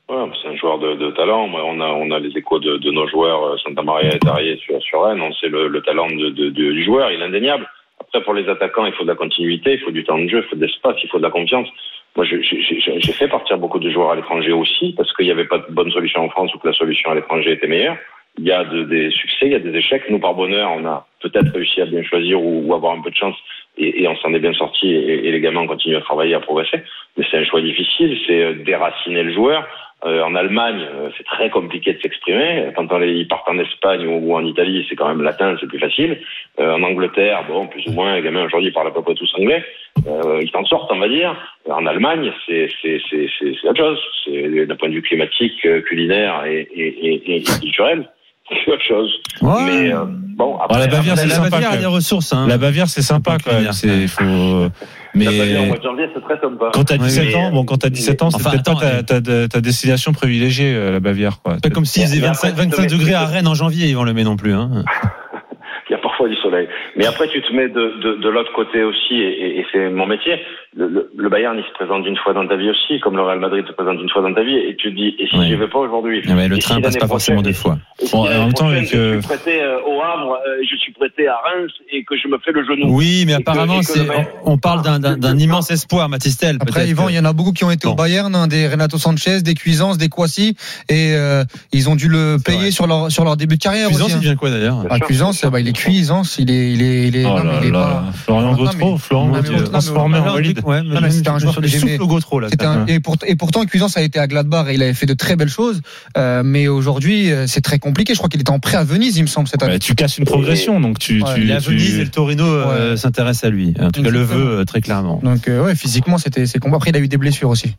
Ouais, 0.08 0.16
c'est 0.42 0.48
un 0.48 0.56
joueur 0.56 0.78
de, 0.78 0.94
de 0.96 1.10
talent. 1.12 1.48
On 1.52 1.80
a, 1.80 1.84
on 1.86 2.10
a 2.10 2.18
les 2.18 2.36
échos 2.36 2.58
de, 2.58 2.76
de 2.78 2.90
nos 2.90 3.08
joueurs, 3.08 3.58
Santa 3.60 3.82
Maria 3.82 4.14
et 4.14 4.18
Tarier 4.18 4.56
sur, 4.64 4.80
sur 4.82 5.04
Rennes. 5.04 5.20
On 5.20 5.32
sait 5.34 5.48
le, 5.48 5.68
le 5.68 5.80
talent 5.82 6.08
de, 6.08 6.30
de- 6.30 6.50
de- 6.50 6.72
du 6.72 6.84
joueur, 6.84 7.10
il 7.10 7.20
est 7.20 7.24
indéniable. 7.24 7.66
Après, 8.00 8.22
pour 8.22 8.34
les 8.34 8.48
attaquants, 8.48 8.86
il 8.86 8.92
faut 8.92 9.04
de 9.04 9.08
la 9.08 9.14
continuité, 9.16 9.74
il 9.74 9.80
faut 9.80 9.90
du 9.90 10.04
temps 10.04 10.18
de 10.18 10.28
jeu, 10.28 10.42
il 10.44 10.48
faut 10.50 10.56
de 10.56 10.60
l'espace, 10.66 10.96
il 11.02 11.08
faut 11.08 11.18
de 11.18 11.22
la 11.22 11.30
confiance. 11.30 11.66
Moi, 12.14 12.24
j'ai 12.26 13.12
fait 13.12 13.28
partir 13.28 13.58
beaucoup 13.58 13.78
de 13.78 13.90
joueurs 13.90 14.10
à 14.10 14.16
l'étranger 14.16 14.52
aussi, 14.52 14.94
parce 14.96 15.12
qu'il 15.14 15.26
n'y 15.26 15.32
avait 15.32 15.44
pas 15.46 15.58
de 15.58 15.66
bonne 15.70 15.90
solution 15.90 16.22
en 16.24 16.28
France 16.30 16.54
ou 16.54 16.58
que 16.58 16.68
la 16.68 16.74
solution 16.74 17.10
à 17.10 17.14
l'étranger 17.14 17.52
était 17.52 17.66
meilleure. 17.66 17.96
Il 18.38 18.44
y 18.44 18.52
a 18.52 18.64
de- 18.64 18.84
des 18.84 19.10
succès, 19.10 19.46
il 19.46 19.52
y 19.52 19.54
a 19.54 19.58
des 19.58 19.74
échecs. 19.76 20.04
Nous, 20.10 20.18
par 20.18 20.34
bonheur, 20.34 20.70
on 20.76 20.84
a 20.86 21.06
peut-être 21.20 21.52
réussi 21.54 21.80
à 21.80 21.86
bien 21.86 22.02
choisir 22.02 22.40
ou, 22.40 22.62
ou 22.66 22.74
avoir 22.74 22.92
un 22.94 23.00
peu 23.00 23.10
de 23.10 23.16
chance, 23.16 23.36
et, 23.78 24.02
et 24.02 24.08
on 24.08 24.16
s'en 24.16 24.32
est 24.34 24.38
bien 24.40 24.52
sorti, 24.52 24.90
et, 24.92 25.26
et 25.26 25.32
les 25.32 25.40
gamins 25.40 25.60
ont 25.62 25.66
continué 25.66 25.96
à 25.96 26.00
travailler, 26.00 26.34
à 26.34 26.40
progresser. 26.40 26.78
Mais 27.16 27.24
c'est 27.30 27.38
un 27.38 27.44
choix 27.44 27.60
difficile, 27.62 28.18
c'est 28.26 28.42
euh, 28.42 28.54
déraciner 28.64 29.22
le 29.22 29.32
joueur. 29.32 29.66
Euh, 30.04 30.22
en 30.22 30.34
Allemagne, 30.34 30.82
euh, 30.94 31.08
c'est 31.16 31.24
très 31.24 31.48
compliqué 31.48 31.94
de 31.94 32.00
s'exprimer. 32.02 32.66
Quand 32.76 32.92
on 32.92 32.98
les, 32.98 33.14
ils 33.14 33.26
partent 33.26 33.48
en 33.48 33.58
Espagne 33.58 34.06
ou, 34.06 34.34
en 34.36 34.44
Italie, 34.44 34.84
c'est 34.88 34.94
quand 34.94 35.08
même 35.08 35.22
latin, 35.22 35.56
c'est 35.58 35.66
plus 35.66 35.78
facile. 35.78 36.20
Euh, 36.60 36.74
en 36.74 36.82
Angleterre, 36.82 37.44
bon, 37.48 37.66
plus 37.66 37.86
ou 37.86 37.92
moins, 37.92 38.14
les 38.14 38.20
gamins 38.22 38.44
aujourd'hui 38.44 38.70
parlent 38.72 38.88
à 38.88 38.90
peu 38.90 39.00
près 39.00 39.14
tous 39.14 39.34
anglais. 39.38 39.64
Euh, 40.06 40.40
ils 40.42 40.50
s'en 40.50 40.64
sortent, 40.66 40.92
on 40.92 40.98
va 40.98 41.08
dire. 41.08 41.34
En 41.70 41.86
Allemagne, 41.86 42.30
c'est 42.46 42.68
c'est 42.82 43.68
autre 43.68 43.76
chose. 43.78 44.00
C'est 44.26 44.66
d'un 44.66 44.76
point 44.76 44.90
de 44.90 44.94
vue 44.94 45.02
climatique, 45.02 45.64
euh, 45.64 45.80
culinaire 45.80 46.44
et 46.44 46.68
et 46.74 46.88
et, 47.06 47.36
et 47.38 47.42
culturel, 47.42 48.06
c'est 48.48 48.70
autre 48.72 48.82
chose. 48.86 49.10
Mais 49.42 49.92
euh, 49.92 50.04
bon, 50.06 50.56
après, 50.58 50.76
Ah, 50.76 50.78
la 50.80 50.86
Bavière, 50.86 51.16
c'est 51.18 51.26
La 51.26 51.34
sympa, 51.34 51.50
Bavière 51.50 51.72
a 51.72 51.76
des 51.76 51.86
ressources. 51.86 52.32
Hein. 52.32 52.46
La 52.48 52.58
Bavière, 52.58 52.88
c'est 52.88 53.02
sympa 53.02 53.32
Faut 53.38 53.38
quand 53.50 53.52
même. 53.54 53.62
dire. 53.62 53.74
C'est 53.74 54.06
faut. 54.08 54.22
la 54.22 55.24
Bavière, 55.24 55.60
Mais 55.62 55.66
mois 55.68 55.78
de 55.78 55.82
janvier, 55.82 56.06
c'est 56.14 56.20
très 56.22 56.40
sympa. 56.40 56.70
quand 56.72 56.84
t'as 56.84 56.94
Oui, 56.96 57.04
17 57.04 57.24
mais- 57.26 57.34
ans, 57.36 57.50
bon, 57.52 57.64
quand 57.64 57.76
t'as 57.78 57.88
17 57.90 58.22
ans, 58.22 58.30
c'est 58.30 58.36
Enfin, 58.36 58.50
peut-être 58.50 58.64
pas 58.78 59.02
ta, 59.02 59.20
ta, 59.20 59.48
ta 59.48 59.60
destination 59.60 60.12
privilégiée, 60.12 60.74
euh, 60.74 60.92
la 60.92 61.00
Bavière, 61.00 61.40
quoi. 61.42 61.54
C'est 61.54 61.68
pas 61.70 61.74
comme 61.74 61.84
s'il 61.86 62.02
faisait 62.02 62.20
Mais 62.20 62.26
après, 62.26 62.48
25, 62.50 62.56
25 62.70 62.82
tu 62.82 62.86
te 62.88 62.92
mets- 62.94 62.98
degrés 62.98 63.14
à 63.14 63.24
Rennes 63.24 63.48
en 63.48 63.54
janvier, 63.54 63.88
Yvan 63.88 64.04
le 64.04 64.12
met 64.12 64.24
non 64.24 64.36
plus. 64.36 64.52
Hein. 64.54 64.84
Il 65.88 65.92
y 65.92 65.94
a 65.94 65.98
parfois 65.98 66.28
du 66.28 66.34
soleil. 66.36 66.66
Mais 66.96 67.06
après, 67.06 67.28
tu 67.28 67.42
te 67.42 67.52
mets 67.52 67.68
de, 67.68 68.00
de, 68.02 68.22
de 68.22 68.28
l'autre 68.28 68.52
côté 68.54 68.82
aussi, 68.82 69.14
et, 69.14 69.28
et- 69.28 69.58
et 69.60 69.66
c'est 69.72 69.90
mon 69.90 70.06
métier. 70.06 70.40
Le, 70.74 70.88
le, 70.88 71.10
le 71.16 71.28
Bayern, 71.28 71.56
il 71.58 71.64
se 71.64 71.72
présente 71.72 72.06
une 72.06 72.16
fois 72.16 72.32
dans 72.34 72.46
ta 72.46 72.56
vie 72.56 72.68
aussi, 72.70 73.00
comme 73.00 73.16
le 73.16 73.22
Real 73.22 73.38
Madrid 73.40 73.64
se 73.66 73.72
présente 73.72 73.98
une 74.00 74.10
fois 74.10 74.22
dans 74.22 74.32
ta 74.34 74.42
vie, 74.42 74.56
et 74.56 74.76
tu 74.76 74.90
te 74.90 74.96
dis, 74.96 75.14
et 75.18 75.26
si 75.28 75.36
Ouais. 75.38 75.46
j'y 75.46 75.54
vais 75.54 75.68
pas 75.68 75.78
aujourd'hui? 75.78 76.22
Ah 76.28 76.34
ouais, 76.34 76.48
le 76.48 76.58
train 76.58 76.76
si 76.76 76.80
passe 76.82 76.96
pas 76.96 77.06
forcément 77.06 77.42
deux 77.42 77.52
fois. 77.52 77.78
si 77.98 78.10
Bon, 78.12 78.20
en 78.26 78.28
même 78.28 78.52
temps, 78.52 78.68
avec, 78.68 78.94
euh, 78.94 79.14
je 79.16 79.18
suis 79.20 79.26
prêté 79.28 79.62
euh, 79.62 79.78
au 79.86 80.00
Havre, 80.02 80.38
euh, 80.46 80.62
je 80.70 80.76
suis 80.76 80.92
prêté 80.92 81.28
à 81.28 81.36
Reims, 81.36 81.70
et 81.92 82.04
que 82.04 82.14
je 82.16 82.28
me 82.28 82.38
fais 82.38 82.52
le 82.52 82.64
genou. 82.64 82.94
Oui, 82.96 83.24
mais 83.26 83.32
que- 83.34 83.38
apparemment, 83.38 83.80
que 83.80 83.98
on, 84.44 84.58
parle 84.58 84.82
d'un, 84.82 84.98
d'un, 84.98 85.16
d'un 85.16 85.38
immense 85.38 85.70
espoir, 85.70 86.08
Matistel. 86.08 86.56
Après, 86.60 86.88
Yvan, 86.88 87.06
que- 87.06 87.10
il 87.12 87.16
y 87.16 87.18
en 87.18 87.24
a 87.24 87.32
beaucoup 87.32 87.52
qui 87.52 87.64
ont 87.64 87.70
été 87.70 87.86
Bon. 87.86 87.92
au 87.92 87.96
Bayern, 87.96 88.34
hein, 88.34 88.46
des 88.46 88.68
Renato 88.68 88.98
Sanchez, 88.98 89.42
des 89.42 89.54
Cuisance, 89.54 89.96
des 89.98 90.08
Kwasi, 90.08 90.56
et 90.90 91.14
euh, 91.14 91.44
ils 91.72 91.88
ont 91.90 91.96
dû 91.96 92.08
le 92.08 92.36
payer 92.44 92.58
vrai. 92.58 92.70
sur 92.70 92.86
leur, 92.86 93.10
sur 93.10 93.24
leur 93.24 93.36
début 93.36 93.56
de 93.56 93.62
carrière 93.62 93.88
Cuisance, 93.88 94.10
il 94.10 94.14
hein. 94.14 94.18
devient 94.18 94.36
quoi 94.36 94.50
d'ailleurs? 94.50 94.84
Ah, 94.90 94.98
Cuisance, 95.00 95.44
bah, 95.46 95.60
il 95.60 95.68
est 95.68 95.72
Cuisance, 95.76 96.38
il 96.38 96.50
est, 96.50 96.72
est, 96.86 97.08
il 97.08 97.16
est, 97.16 97.24
Oh 97.26 97.30
non, 97.38 97.44
là 97.44 97.52
il 97.62 97.68
est 97.68 97.70
là. 97.70 97.78
pas- 98.06 98.12
Florian 98.12 98.54
Gautreau, 98.54 98.96
Florian 98.98 99.32
transformé 99.64 100.18
en 100.18 100.32
valide. 100.34 100.60
Ouais, 100.64 100.80
c'était 101.10 101.28
un 101.28 101.38
joueur 101.38 101.52
sur 101.52 101.60
que 101.62 101.66
des 101.66 101.72
j'aimais. 101.78 101.96
Gautreau, 101.98 102.40
là. 102.40 102.48
C'était 102.50 102.64
un- 102.64 102.86
et, 102.86 103.00
pour- 103.00 103.16
et 103.26 103.34
pourtant, 103.36 103.64
Cuisance 103.64 103.96
a 103.96 104.02
été 104.02 104.18
à 104.18 104.26
Gladbach 104.26 104.66
et 104.68 104.74
il 104.74 104.82
avait 104.82 104.94
fait 104.94 105.06
de 105.06 105.14
très 105.14 105.36
belles 105.36 105.48
choses. 105.48 105.80
Euh, 106.16 106.42
mais 106.44 106.68
aujourd'hui, 106.68 107.30
euh, 107.32 107.46
c'est 107.46 107.60
très 107.60 107.78
compliqué. 107.78 108.14
Je 108.14 108.18
crois 108.18 108.28
qu'il 108.28 108.40
était 108.40 108.50
en 108.50 108.58
prêt 108.60 108.76
à 108.76 108.84
Venise, 108.84 109.16
il 109.18 109.22
me 109.22 109.26
semble, 109.26 109.48
cette 109.48 109.62
année. 109.62 109.72
Bah, 109.74 109.78
tu 109.78 109.94
casses 109.94 110.18
une 110.18 110.24
progression, 110.24 110.80
donc 110.80 110.98
tu, 110.98 111.22
Ouais, 111.22 111.34
tu, 111.34 111.40
Il 111.42 111.50
est 111.50 111.54
à 111.54 111.58
Venise 111.58 111.98
et 111.98 112.04
le 112.04 112.10
Torino 112.10 112.44
euh, 112.46 112.96
s'intéresse 112.96 113.44
à 113.44 113.50
lui. 113.50 113.74
En 113.80 113.90
tout 113.90 114.02
cas, 114.02 114.10
le 114.10 114.22
veut 114.22 114.64
très 114.64 114.80
clairement. 114.80 115.20
Donc, 115.22 115.46
ouais, 115.48 115.74
physiquement, 115.74 116.18
c'était, 116.18 116.46
c'est 116.46 116.58
combat. 116.58 116.76
Après, 116.76 116.90
il 116.90 116.96
a 116.96 117.00
eu 117.00 117.08
des 117.08 117.16
blessures 117.18 117.48
aussi. 117.50 117.74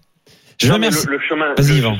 Je 0.60 0.68
Non, 0.70 0.78
le, 0.80 0.86
le 0.88 1.20
chemin. 1.30 1.54
Vas-y, 1.56 1.68
je- 1.68 1.74
Yvan. 1.76 1.98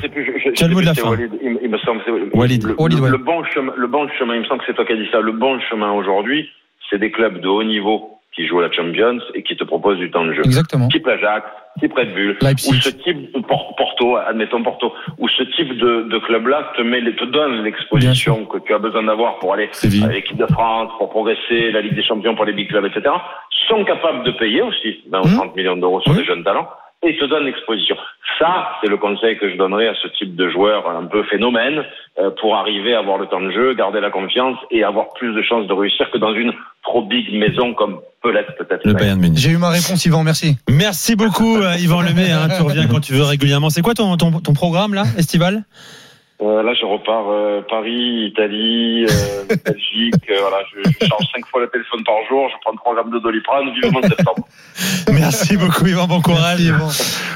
Tu 0.56 0.64
as 0.64 0.66
le 0.66 0.74
mot 0.74 0.80
de 0.80 0.86
la 0.86 0.94
fin. 0.94 1.10
Walid, 1.10 1.30
il, 1.40 1.58
il 1.62 1.70
me 1.70 1.78
semble. 1.78 2.00
c'est- 2.04 2.36
Walid. 2.36 2.64
Le, 2.64 2.74
Walid, 2.80 2.98
le- 2.98 3.04
ouais. 3.04 3.10
le 3.10 3.18
bon 3.18 3.44
chemin, 3.54 3.72
le 3.76 3.86
bon 3.86 4.08
chemin, 4.18 4.34
il 4.34 4.40
me 4.40 4.46
semble 4.46 4.58
que 4.60 4.66
c'est 4.66 4.74
toi 4.74 4.84
qui 4.84 4.92
as 4.94 4.96
dit 4.96 5.06
ça. 5.12 5.20
Le 5.20 5.30
bon 5.30 5.60
chemin 5.70 5.92
aujourd'hui, 5.92 6.48
c'est 6.90 6.98
des 6.98 7.10
clubs 7.10 7.40
de 7.40 7.48
haut 7.48 7.64
niveau 7.64 8.10
qui 8.34 8.46
jouent 8.46 8.60
à 8.60 8.68
la 8.68 8.72
Champions 8.72 9.18
et 9.34 9.42
qui 9.42 9.56
te 9.56 9.64
proposent 9.64 9.98
du 9.98 10.10
temps 10.12 10.24
de 10.24 10.32
jeu. 10.32 10.42
Exactement. 10.44 10.86
Type 10.88 11.08
Ajax, 11.08 11.44
type 11.80 11.92
Red 11.94 12.14
Bull, 12.14 12.36
Leipzig. 12.40 12.70
ou 12.70 12.74
ce 12.74 12.90
type 12.90 13.32
Por- 13.48 13.74
Porto, 13.76 14.16
admettons 14.16 14.62
Porto, 14.62 14.92
où 15.18 15.28
ce 15.28 15.42
type 15.56 15.76
de, 15.76 16.02
de 16.02 16.18
club-là 16.18 16.72
te 16.76 16.82
met, 16.82 17.00
te 17.02 17.24
donne 17.24 17.64
l'exposition 17.64 18.44
que 18.46 18.58
tu 18.58 18.72
as 18.74 18.78
besoin 18.78 19.02
d'avoir 19.02 19.38
pour 19.40 19.54
aller 19.54 19.68
Séville. 19.72 20.04
à 20.04 20.08
l'équipe 20.08 20.36
de 20.36 20.46
France, 20.46 20.90
pour 20.98 21.10
progresser, 21.10 21.72
la 21.72 21.80
Ligue 21.80 21.94
des 21.96 22.04
Champions 22.04 22.36
pour 22.36 22.44
les 22.44 22.52
big 22.52 22.68
clubs, 22.68 22.84
etc., 22.84 23.12
sont 23.66 23.84
capables 23.84 24.22
de 24.24 24.30
payer 24.32 24.62
aussi 24.62 25.00
20 25.10 25.20
ou 25.20 25.26
Mhm. 25.28 25.34
30 25.36 25.56
millions 25.56 25.76
d'euros 25.76 26.00
sur 26.02 26.12
Oui. 26.12 26.18
des 26.18 26.24
jeunes 26.24 26.44
talents 26.44 26.68
et 27.02 27.16
te 27.16 27.24
donnent 27.24 27.44
l'exposition. 27.44 27.96
Ça, 28.38 28.70
c'est 28.80 28.88
le 28.88 28.96
conseil 28.96 29.38
que 29.38 29.50
je 29.50 29.56
donnerais 29.56 29.88
à 29.88 29.94
ce 30.02 30.08
type 30.08 30.34
de 30.34 30.50
joueur 30.50 30.88
un 30.88 31.06
peu 31.06 31.22
phénomène 31.24 31.84
euh, 32.18 32.30
pour 32.40 32.56
arriver 32.56 32.94
à 32.94 32.98
avoir 32.98 33.18
le 33.18 33.26
temps 33.26 33.40
de 33.40 33.50
jeu, 33.50 33.74
garder 33.74 34.00
la 34.00 34.10
confiance 34.10 34.56
et 34.70 34.82
avoir 34.82 35.12
plus 35.14 35.32
de 35.34 35.42
chances 35.42 35.66
de 35.66 35.72
réussir 35.72 36.10
que 36.10 36.18
dans 36.18 36.34
une 36.34 36.52
trop 36.82 37.02
big 37.02 37.32
maison 37.32 37.74
comme 37.74 38.00
peut 38.22 38.32
l'être 38.32 38.54
peut-être. 38.56 38.84
Le 38.84 38.94
Bayern. 38.94 39.18
Bayern 39.18 39.20
Munich. 39.20 39.38
J'ai 39.38 39.50
eu 39.50 39.58
ma 39.58 39.70
réponse, 39.70 40.04
Yvan, 40.04 40.24
merci. 40.24 40.56
Merci 40.68 41.14
beaucoup, 41.14 41.56
euh, 41.56 41.76
Yvan 41.78 42.02
Lemay. 42.02 42.30
Hein, 42.30 42.48
tu 42.56 42.62
reviens 42.62 42.86
quand 42.88 43.00
tu 43.00 43.12
veux 43.12 43.24
régulièrement. 43.24 43.70
C'est 43.70 43.82
quoi 43.82 43.94
ton, 43.94 44.16
ton, 44.16 44.32
ton 44.40 44.52
programme 44.52 44.94
là, 44.94 45.04
estival? 45.16 45.64
Euh, 46.40 46.62
là, 46.62 46.72
je 46.72 46.84
repars 46.86 47.28
euh, 47.30 47.62
Paris, 47.68 48.30
Italie, 48.30 49.04
euh, 49.10 49.44
Belgique. 49.64 50.14
euh, 50.30 50.36
voilà, 50.40 50.58
je, 50.72 50.88
je 50.88 51.06
charge 51.08 51.24
cinq 51.34 51.44
fois 51.50 51.60
le 51.62 51.68
téléphone 51.68 52.04
par 52.04 52.14
jour. 52.28 52.48
Je 52.48 52.54
prends 52.64 52.76
trois 52.76 52.94
grammes 52.94 53.10
de 53.10 53.18
doliprane. 53.18 53.64
Vivement 53.74 54.00
septembre. 54.02 54.46
Merci 55.12 55.56
beaucoup, 55.56 55.84
Yvan. 55.86 56.06
Bon 56.06 56.20
courage. 56.20 56.60
Merci, 56.60 56.66
Yvan. 56.68 56.88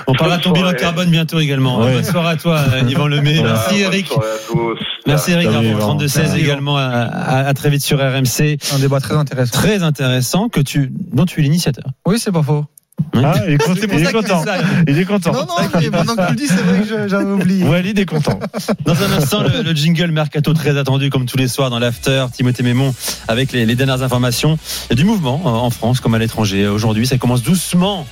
On 0.06 0.12
parlera 0.14 0.38
de 0.38 0.42
ton 0.44 0.52
bilan 0.52 0.72
carbone 0.74 1.10
bientôt 1.10 1.40
également. 1.40 1.80
Ouais. 1.80 1.94
Bonne 1.94 2.04
soirée 2.04 2.30
à 2.30 2.36
toi, 2.36 2.58
euh, 2.74 2.82
Yvan 2.88 3.08
Lemay. 3.08 3.34
Voilà. 3.38 3.54
Merci, 3.54 3.74
Bonne 3.82 3.92
Eric. 3.92 4.06
soirée 4.06 4.28
à 4.28 4.52
tous. 4.52 4.78
Merci, 5.06 5.32
Eric, 5.32 5.50
Salut, 5.50 5.70
pour 5.72 5.78
Yvan. 5.80 5.96
32-16 5.96 6.18
Merci, 6.22 6.40
également. 6.40 6.76
À, 6.76 6.82
à- 6.84 7.46
à 7.48 7.54
très 7.54 7.70
vite 7.70 7.82
sur 7.82 7.98
RMC. 7.98 8.58
Un 8.72 8.78
débat 8.78 9.00
très 9.00 9.14
intéressant. 9.16 9.58
Très 9.58 9.82
intéressant 9.82 10.48
que 10.48 10.60
tu, 10.60 10.90
dont 10.92 11.24
tu 11.26 11.40
es 11.40 11.42
l'initiateur. 11.42 11.84
Oui, 12.06 12.20
c'est 12.20 12.30
pas 12.32 12.42
faux. 12.44 12.64
Ah, 13.14 13.34
il 13.46 13.54
est 13.54 13.58
pour 13.58 13.76
Il 13.76 13.84
est 13.84 14.12
content. 14.12 14.42
Il 14.88 14.98
est 14.98 15.04
content. 15.04 15.32
Non, 15.32 15.40
non, 15.40 15.54
mais 15.80 15.90
maintenant 15.90 16.16
que 16.16 16.24
tu 16.26 16.30
le 16.30 16.36
dis, 16.36 16.46
c'est 16.48 16.54
vrai 16.62 16.80
que 16.80 16.86
je- 16.86 17.08
j'avais 17.08 17.24
oublié. 17.30 17.64
Walid 17.64 17.98
est 17.98 18.06
content. 18.06 18.38
Dans 18.86 18.94
un 19.02 19.12
instant, 19.12 19.42
le, 19.42 19.62
le 19.62 19.72
jingle 19.74 20.10
Mercato 20.10 20.52
très 20.54 20.78
attendu 20.78 21.10
comme 21.10 21.26
tous 21.26 21.36
les 21.36 21.48
soirs 21.48 21.68
dans 21.68 21.78
l'after. 21.78 22.26
Timothée 22.32 22.62
Mémon 22.62 22.94
avec 23.28 23.52
les, 23.52 23.66
les 23.66 23.74
dernières 23.74 24.02
informations. 24.02 24.58
Il 24.86 24.90
y 24.90 24.92
a 24.92 24.96
du 24.96 25.04
mouvement 25.04 25.42
euh, 25.44 25.48
en 25.48 25.70
France 25.70 26.00
comme 26.00 26.14
à 26.14 26.18
l'étranger. 26.18 26.66
Aujourd'hui, 26.68 27.06
ça 27.06 27.18
commence 27.18 27.42
doucement 27.42 28.06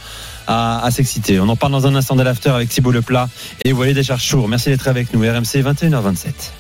à, 0.47 0.85
à 0.85 0.91
s'exciter. 0.91 1.41
On 1.41 1.49
en 1.49 1.57
parle 1.57 1.73
dans 1.73 1.87
un 1.87 1.95
instant 1.95 2.17
de 2.17 2.23
l'after 2.23 2.51
avec 2.51 2.69
Thibaut 2.69 2.93
Leplat 2.93 3.29
et 3.65 3.73
Walid 3.73 3.97
Acharchour. 3.97 4.49
Merci 4.49 4.69
d'être 4.69 4.89
avec 4.89 5.15
nous. 5.15 5.21
RMC 5.21 5.63
21h27. 5.63 6.53